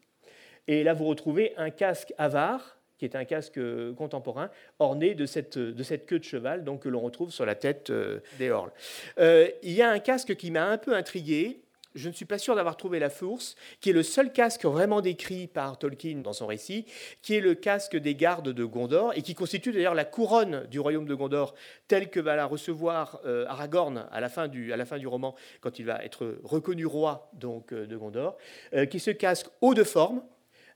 Et 0.66 0.82
là, 0.82 0.94
vous 0.94 1.06
retrouvez 1.06 1.54
un 1.56 1.70
casque 1.70 2.12
avare, 2.18 2.78
qui 2.98 3.04
est 3.04 3.14
un 3.14 3.24
casque 3.24 3.60
contemporain, 3.94 4.50
orné 4.80 5.14
de 5.14 5.24
cette, 5.24 5.56
de 5.56 5.82
cette 5.82 6.04
queue 6.04 6.18
de 6.18 6.24
cheval 6.24 6.64
donc, 6.64 6.82
que 6.82 6.88
l'on 6.88 7.00
retrouve 7.00 7.30
sur 7.30 7.46
la 7.46 7.54
tête 7.54 7.92
des 8.38 8.50
Horles. 8.50 8.72
il 9.18 9.72
y 9.72 9.82
a 9.82 9.90
un 9.90 10.00
casque 10.00 10.34
qui 10.34 10.50
m'a 10.50 10.66
un 10.66 10.78
peu 10.78 10.94
intrigué, 10.94 11.62
je 11.98 12.08
ne 12.08 12.14
suis 12.14 12.24
pas 12.24 12.38
sûr 12.38 12.54
d'avoir 12.54 12.76
trouvé 12.76 12.98
la 12.98 13.10
source, 13.10 13.56
qui 13.80 13.90
est 13.90 13.92
le 13.92 14.02
seul 14.02 14.32
casque 14.32 14.64
vraiment 14.64 15.00
décrit 15.00 15.48
par 15.48 15.78
Tolkien 15.78 16.18
dans 16.18 16.32
son 16.32 16.46
récit, 16.46 16.86
qui 17.22 17.34
est 17.34 17.40
le 17.40 17.54
casque 17.54 17.96
des 17.96 18.14
gardes 18.14 18.50
de 18.50 18.64
Gondor, 18.64 19.12
et 19.16 19.22
qui 19.22 19.34
constitue 19.34 19.72
d'ailleurs 19.72 19.94
la 19.94 20.04
couronne 20.04 20.66
du 20.70 20.78
royaume 20.80 21.06
de 21.06 21.14
Gondor, 21.14 21.54
telle 21.88 22.08
que 22.08 22.20
va 22.20 22.36
la 22.36 22.46
recevoir 22.46 23.20
euh, 23.26 23.46
Aragorn 23.48 24.06
à 24.10 24.20
la, 24.20 24.28
fin 24.28 24.48
du, 24.48 24.72
à 24.72 24.76
la 24.76 24.86
fin 24.86 24.98
du 24.98 25.06
roman, 25.06 25.34
quand 25.60 25.78
il 25.78 25.86
va 25.86 26.04
être 26.04 26.38
reconnu 26.44 26.86
roi 26.86 27.30
donc, 27.34 27.72
euh, 27.72 27.86
de 27.86 27.96
Gondor, 27.96 28.36
euh, 28.74 28.86
qui 28.86 29.00
ce 29.00 29.10
casque 29.10 29.48
haut 29.60 29.74
de 29.74 29.84
forme, 29.84 30.22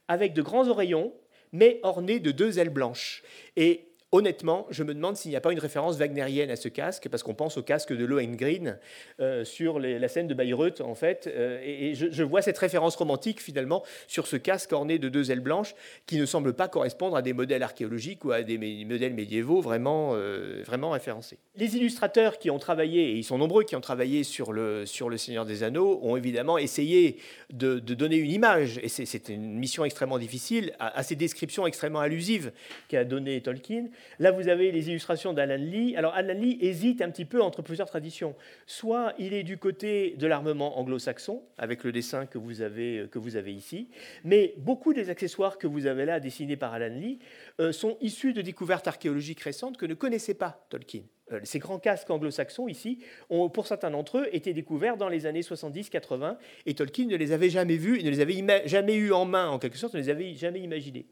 avec 0.07 0.33
de 0.33 0.41
grands 0.41 0.67
oreillons, 0.67 1.13
mais 1.53 1.79
orné 1.83 2.19
de 2.19 2.31
deux 2.31 2.59
ailes 2.59 2.69
blanches. 2.69 3.23
Et 3.55 3.92
honnêtement, 4.13 4.67
je 4.69 4.83
me 4.83 4.93
demande 4.93 5.17
s'il 5.17 5.31
n'y 5.31 5.35
a 5.35 5.41
pas 5.41 5.51
une 5.51 5.59
référence 5.59 5.97
wagnérienne 5.97 6.51
à 6.51 6.55
ce 6.55 6.69
casque, 6.69 7.09
parce 7.09 7.23
qu'on 7.23 7.33
pense 7.33 7.57
au 7.57 7.63
casque 7.63 7.91
de 7.91 8.05
Lohengrin 8.05 8.77
euh, 9.19 9.43
sur 9.43 9.79
la 9.79 10.07
scène 10.07 10.27
de 10.27 10.35
Bayreuth, 10.35 10.81
en 10.81 10.93
fait, 10.93 11.27
euh, 11.27 11.59
et, 11.63 11.95
je, 11.95 12.23
vois 12.23 12.43
cette 12.43 12.57
référence 12.59 12.95
romantique, 12.95 13.41
finalement, 13.41 13.83
sur 14.07 14.27
ce 14.27 14.35
casque 14.35 14.71
orné 14.71 14.99
de 14.99 15.09
deux 15.09 15.31
ailes 15.31 15.39
blanches, 15.39 15.73
qui 16.05 16.17
ne 16.17 16.27
semble 16.27 16.53
pas 16.53 16.67
correspondre 16.67 17.15
à 17.17 17.23
des 17.23 17.33
modèles 17.33 17.63
archéologiques 17.63 18.23
ou 18.23 18.31
à 18.31 18.43
des 18.43 18.59
modèles 18.85 19.15
médiévaux 19.15 19.61
vraiment, 19.61 20.11
euh, 20.13 20.61
vraiment 20.63 20.91
référencés. 20.91 21.39
Les 21.55 21.75
illustrateurs 21.75 22.37
qui 22.37 22.51
ont 22.51 22.59
travaillé, 22.59 23.13
et 23.13 23.15
ils 23.15 23.23
sont 23.23 23.39
nombreux 23.39 23.63
qui 23.63 23.75
ont 23.75 23.81
travaillé 23.81 24.23
sur 24.23 24.53
le, 24.53 24.85
sur 24.85 25.09
le 25.09 25.17
Seigneur 25.17 25.45
des 25.45 25.63
Anneaux, 25.63 25.99
ont 26.03 26.15
évidemment 26.17 26.59
essayé 26.59 27.17
de, 27.51 27.79
donner 27.79 28.17
une 28.17 28.31
image, 28.31 28.79
et 28.83 28.89
c'est 28.89 29.29
une 29.29 29.57
mission 29.57 29.83
extrêmement 29.85 30.19
difficile, 30.19 30.73
à, 30.79 30.99
à 30.99 31.01
ces 31.01 31.15
descriptions 31.15 31.65
extrêmement 31.65 31.99
allusives 31.99 32.51
qu'a 32.89 33.05
donné 33.05 33.41
Tolkien, 33.41 33.87
Là, 34.19 34.31
vous 34.31 34.47
avez 34.47 34.71
les 34.71 34.89
illustrations 34.89 35.33
d'Alan 35.33 35.57
Lee. 35.57 35.95
Alors, 35.95 36.13
Alan 36.13 36.33
Lee 36.33 36.57
hésite 36.61 37.01
un 37.01 37.09
petit 37.09 37.25
peu 37.25 37.41
entre 37.41 37.61
plusieurs 37.61 37.87
traditions. 37.87 38.35
Soit 38.65 39.13
il 39.19 39.33
est 39.33 39.43
du 39.43 39.57
côté 39.57 40.15
de 40.17 40.27
l'armement 40.27 40.79
anglo-saxon, 40.79 41.43
avec 41.57 41.83
le 41.83 41.91
dessin 41.91 42.25
que 42.25 42.37
vous, 42.37 42.61
avez, 42.61 43.07
avez 43.35 43.53
ici, 43.53 43.89
mais 44.23 44.53
beaucoup 44.57 44.93
des 44.93 45.09
accessoires 45.09 45.57
que 45.57 45.67
vous 45.67 45.85
avez 45.85 46.05
là 46.05 46.19
dessinés 46.19 46.57
par 46.57 46.73
Alan 46.73 46.93
Lee 46.93 47.19
euh, 47.59 47.71
sont 47.71 47.97
issus 48.01 48.33
de 48.33 48.41
découvertes 48.41 48.87
archéologiques 48.87 49.41
récentes 49.41 49.77
que 49.77 49.85
ne 49.85 49.93
connaissait 49.93 50.33
pas 50.33 50.65
Tolkien. 50.69 51.01
Euh, 51.31 51.39
ces 51.43 51.59
grands 51.59 51.79
casques 51.79 52.09
anglo-saxons 52.09 52.67
ici, 52.67 52.99
ont, 53.29 53.49
pour 53.49 53.65
certains 53.65 53.91
d'entre 53.91 54.19
eux, 54.19 54.27
été 54.33 54.53
découverts 54.53 54.97
dans 54.97 55.07
les 55.07 55.25
années 55.25 55.41
70-80, 55.41 56.37
et 56.65 56.73
Tolkien 56.73 57.05
ne 57.05 57.15
les 57.15 57.31
avait 57.31 57.49
jamais 57.49 57.77
vus, 57.77 58.03
ne 58.03 58.09
les 58.09 58.19
avait 58.19 58.43
jamais 58.65 58.95
eus 58.95 59.13
en 59.13 59.23
main, 59.23 59.47
en 59.47 59.57
quelque 59.57 59.77
sorte, 59.77 59.93
ne 59.93 59.99
les 59.99 60.09
avait 60.09 60.33
jamais 60.33 60.59
imaginés. 60.59 61.05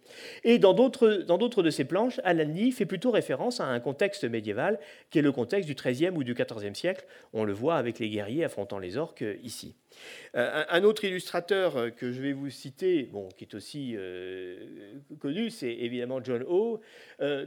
Et 0.44 0.60
dans 0.60 0.74
d'autres 0.74 1.64
de 1.64 1.70
ces 1.70 1.86
planches, 1.86 2.20
Alan 2.24 2.44
Lee 2.44 2.72
fait 2.72 2.86
plutôt 2.86 3.12
référence 3.12 3.62
à 3.62 3.66
un 3.66 3.80
contexte 3.80 4.26
médiéval, 4.26 4.80
qui 5.10 5.20
est 5.20 5.22
le 5.22 5.32
contexte 5.32 5.68
du 5.68 5.76
XIIIe 5.76 6.12
ou 6.14 6.24
du 6.24 6.34
XIVe 6.34 6.74
siècle. 6.74 7.06
On 7.32 7.46
le 7.46 7.54
voit 7.54 7.76
avec 7.76 8.00
les 8.00 8.10
guerriers 8.10 8.44
affrontant 8.44 8.80
les 8.80 8.98
orques 8.98 9.22
euh, 9.22 9.38
ici. 9.44 9.76
Euh, 10.36 10.64
un 10.70 10.84
autre 10.84 11.04
illustrateur 11.06 11.94
que 11.96 12.12
je 12.12 12.22
vais 12.22 12.34
vous 12.34 12.50
citer, 12.50 13.04
bon, 13.12 13.28
qui 13.38 13.44
est 13.44 13.54
aussi 13.54 13.98
connu, 15.20 15.50
c'est 15.50 15.72
évidemment 15.72 16.24
John 16.24 16.44
O. 16.48 16.80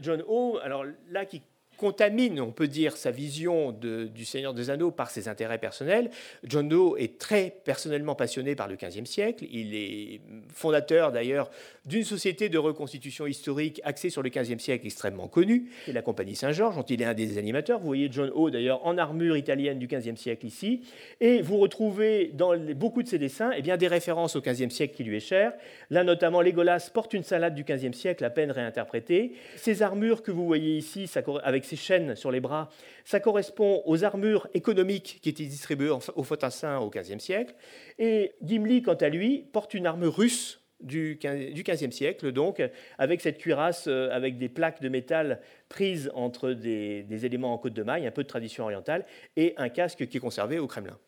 John 0.01 0.23
O, 0.29 0.59
alors 0.63 0.85
là, 1.11 1.25
qui 1.25 1.41
contamine, 1.85 2.41
on 2.41 2.51
peut 2.51 2.67
dire, 2.67 2.97
sa 2.97 3.11
vision 3.11 3.71
du 3.71 4.25
Seigneur 4.25 4.55
des 4.55 4.71
Anneaux 4.71 4.91
par 4.91 5.11
ses 5.11 5.29
intérêts 5.29 5.59
personnels. 5.59 6.11
John 6.43 6.67
Doe 6.67 6.97
est 6.97 7.19
très 7.19 7.55
personnellement 7.63 8.15
passionné 8.15 8.55
par 8.55 8.69
le 8.69 8.77
XVe 8.77 9.05
siècle. 9.05 9.45
Il 9.51 9.75
est 9.75 10.23
fondateur 10.55 11.13
d'ailleurs 11.13 11.51
d'une 11.85 12.05
société 12.05 12.49
de 12.49 12.57
reconstitution 12.57 13.27
historique 13.27 13.83
axée 13.85 14.09
sur 14.09 14.23
le 14.23 14.31
XVe 14.31 14.59
siècle 14.59 14.87
extrêmement 14.87 15.29
connue, 15.29 15.69
la 15.87 16.01
Compagnie 16.01 16.37
Saint-Georges, 16.37 16.77
dont 16.77 16.85
il 16.85 17.03
est 17.03 17.05
un 17.05 17.13
des 17.13 17.37
animateurs. 17.37 17.81
Vous 17.81 17.87
voyez 17.87 18.09
John 18.11 18.31
O 18.35 18.49
d'ailleurs 18.49 18.87
en 18.87 18.97
armure 18.97 19.37
italienne 19.37 19.79
du 19.79 19.87
XVe 19.87 20.17
siècle 20.17 20.47
ici. 20.47 20.81
Et 21.21 21.43
vous 21.43 21.59
retrouvez 21.59 22.31
dans 22.33 22.57
beaucoup 22.75 23.03
de 23.03 23.09
ses 23.09 23.19
dessins 23.19 23.51
eh 23.55 23.61
bien, 23.61 23.77
des 23.77 23.89
références 23.89 24.37
au 24.37 24.41
XVe 24.41 24.71
siècle 24.71 24.95
qui 24.97 25.05
lui 25.05 25.19
est 25.19 25.21
cher. 25.21 25.53
Là 25.91 26.03
notamment, 26.03 26.41
Légolas 26.41 26.89
porte 26.95 27.13
une 27.13 27.25
salade 27.25 27.55
du 27.55 27.65
XVe 27.65 27.93
siècle 27.93 28.25
à 28.25 28.31
peine 28.31 28.51
réinterprétée. 28.51 29.35
Ces 29.57 29.83
armures 29.83 30.23
que 30.23 30.31
vous 30.31 30.47
voyez 30.47 30.79
ici, 30.79 31.11
avec 31.43 31.67
ces 31.75 31.83
chaînes 31.83 32.17
sur 32.17 32.31
les 32.31 32.41
bras, 32.41 32.69
ça 33.05 33.21
correspond 33.21 33.83
aux 33.87 34.05
armures 34.05 34.49
économiques 34.55 35.19
qui 35.23 35.29
étaient 35.29 35.45
distribuées 35.45 35.91
aux 35.91 36.23
fantassins 36.23 36.79
au 36.79 36.91
XVe 36.91 37.19
siècle. 37.19 37.55
Et 37.99 38.33
Gimli, 38.43 38.83
quant 38.83 38.95
à 38.95 39.09
lui, 39.09 39.47
porte 39.53 39.75
une 39.75 39.87
armure 39.87 40.17
russe 40.17 40.61
du 40.81 41.19
XVe 41.21 41.91
siècle, 41.91 42.33
donc, 42.33 42.63
avec 42.99 43.21
cette 43.21 43.39
cuirasse 43.39 43.87
euh, 43.89 44.11
avec 44.11 44.37
des 44.37 44.49
plaques 44.49 44.83
de 44.83 44.89
métal 44.89 45.41
prise 45.69 46.11
entre 46.15 46.53
des, 46.53 47.07
éléments 47.25 47.55
en 47.55 47.59
côte 47.59 47.73
de 47.73 47.83
maille, 47.83 48.07
un 48.07 48.11
peu 48.11 48.23
de 48.23 48.29
tradition 48.29 48.65
orientale, 48.65 49.07
et 49.37 49.55
un 49.57 49.71
casque 49.71 50.07
qui 50.07 50.17
est 50.19 50.21
conservé 50.21 50.59
au 50.59 50.67
Kremlin. 50.67 50.99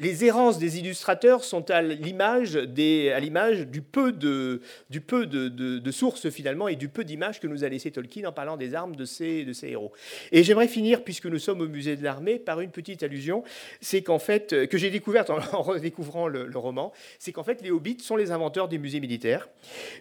Les 0.00 0.24
errances 0.24 0.58
des 0.58 0.78
illustrateurs 0.78 1.44
sont 1.44 1.70
à 1.70 1.80
l'image 1.80 2.54
du 2.54 3.82
peu, 3.82 4.12
de, 4.12 4.60
sources 5.90 6.30
finalement 6.30 6.68
et 6.68 6.76
du 6.76 6.88
peu 6.88 7.04
d'images 7.04 7.40
que 7.40 7.46
nous 7.46 7.64
a 7.64 7.68
laissé 7.68 7.90
Tolkien 7.90 8.28
en 8.28 8.32
parlant 8.32 8.56
des 8.56 8.74
armes 8.74 8.96
de 8.96 9.04
ces 9.04 9.46
héros. 9.62 9.92
Et 10.32 10.42
j'aimerais 10.42 10.68
finir, 10.68 11.04
puisque 11.04 11.26
nous 11.26 11.38
sommes 11.38 11.60
au 11.60 11.68
musée 11.68 11.96
de 11.96 12.02
l'armée, 12.02 12.38
par 12.38 12.60
une 12.60 12.70
petite 12.70 13.02
allusion, 13.02 13.44
c'est 13.80 14.02
qu'en 14.02 14.18
fait, 14.18 14.68
que 14.68 14.78
j'ai 14.78 14.90
découverte 14.90 15.30
en, 15.30 15.38
redécouvrant 15.62 16.28
le, 16.28 16.50
roman, 16.54 16.92
c'est 17.18 17.32
qu'en 17.32 17.42
fait 17.42 17.62
les 17.62 17.70
hobbits 17.70 17.98
sont 18.00 18.16
les 18.16 18.30
inventeurs 18.30 18.68
des 18.68 18.78
musées 18.78 19.00
militaires, 19.00 19.48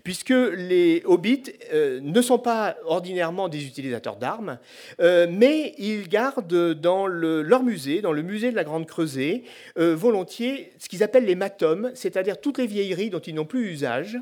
puisque 0.04 0.30
les 0.30 1.02
hobbits 1.06 1.43
euh, 1.73 1.99
ne 2.02 2.21
sont 2.21 2.39
pas 2.39 2.78
ordinairement 2.86 3.49
des 3.49 3.65
utilisateurs 3.65 4.17
d'armes, 4.17 4.60
euh, 4.99 5.28
mais 5.30 5.73
ils 5.78 6.08
gardent 6.08 6.73
dans 6.73 7.08
leur 7.08 7.63
musée, 7.63 8.02
dans 8.02 8.12
le 8.12 8.21
musée 8.21 8.52
de 8.52 8.56
la 8.56 8.63
Grande 8.63 8.88
Creusée, 8.88 9.43
euh, 9.78 9.96
volontiers 9.96 10.74
ce 10.80 10.89
qu'ils 10.89 11.04
appellent 11.04 11.26
les 11.26 11.36
matomes, 11.36 11.92
c'est-à-dire 11.94 12.42
toutes 12.42 12.58
les 12.58 12.68
vieilleries 12.68 13.10
dont 13.10 13.20
ils 13.20 13.36
n'ont 13.36 13.46
plus 13.46 13.72
usage, 13.72 14.18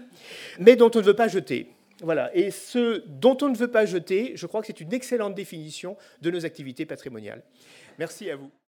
mais 0.59 0.75
dont 0.75 0.91
on 0.93 0.99
ne 0.99 1.03
veut 1.03 1.15
pas 1.15 1.27
jeter. 1.27 1.67
Voilà. 2.01 2.35
Et 2.35 2.51
ce 2.51 3.03
dont 3.07 3.37
on 3.41 3.49
ne 3.49 3.55
veut 3.55 3.69
pas 3.69 3.85
jeter, 3.85 4.33
je 4.35 4.45
crois 4.45 4.61
que 4.61 4.67
c'est 4.67 4.81
une 4.81 4.93
excellente 4.93 5.35
définition 5.35 5.97
de 6.21 6.31
nos 6.31 6.45
activités 6.45 6.85
patrimoniales. 6.85 7.43
Merci 7.97 8.29
à 8.29 8.35
vous. 8.35 8.51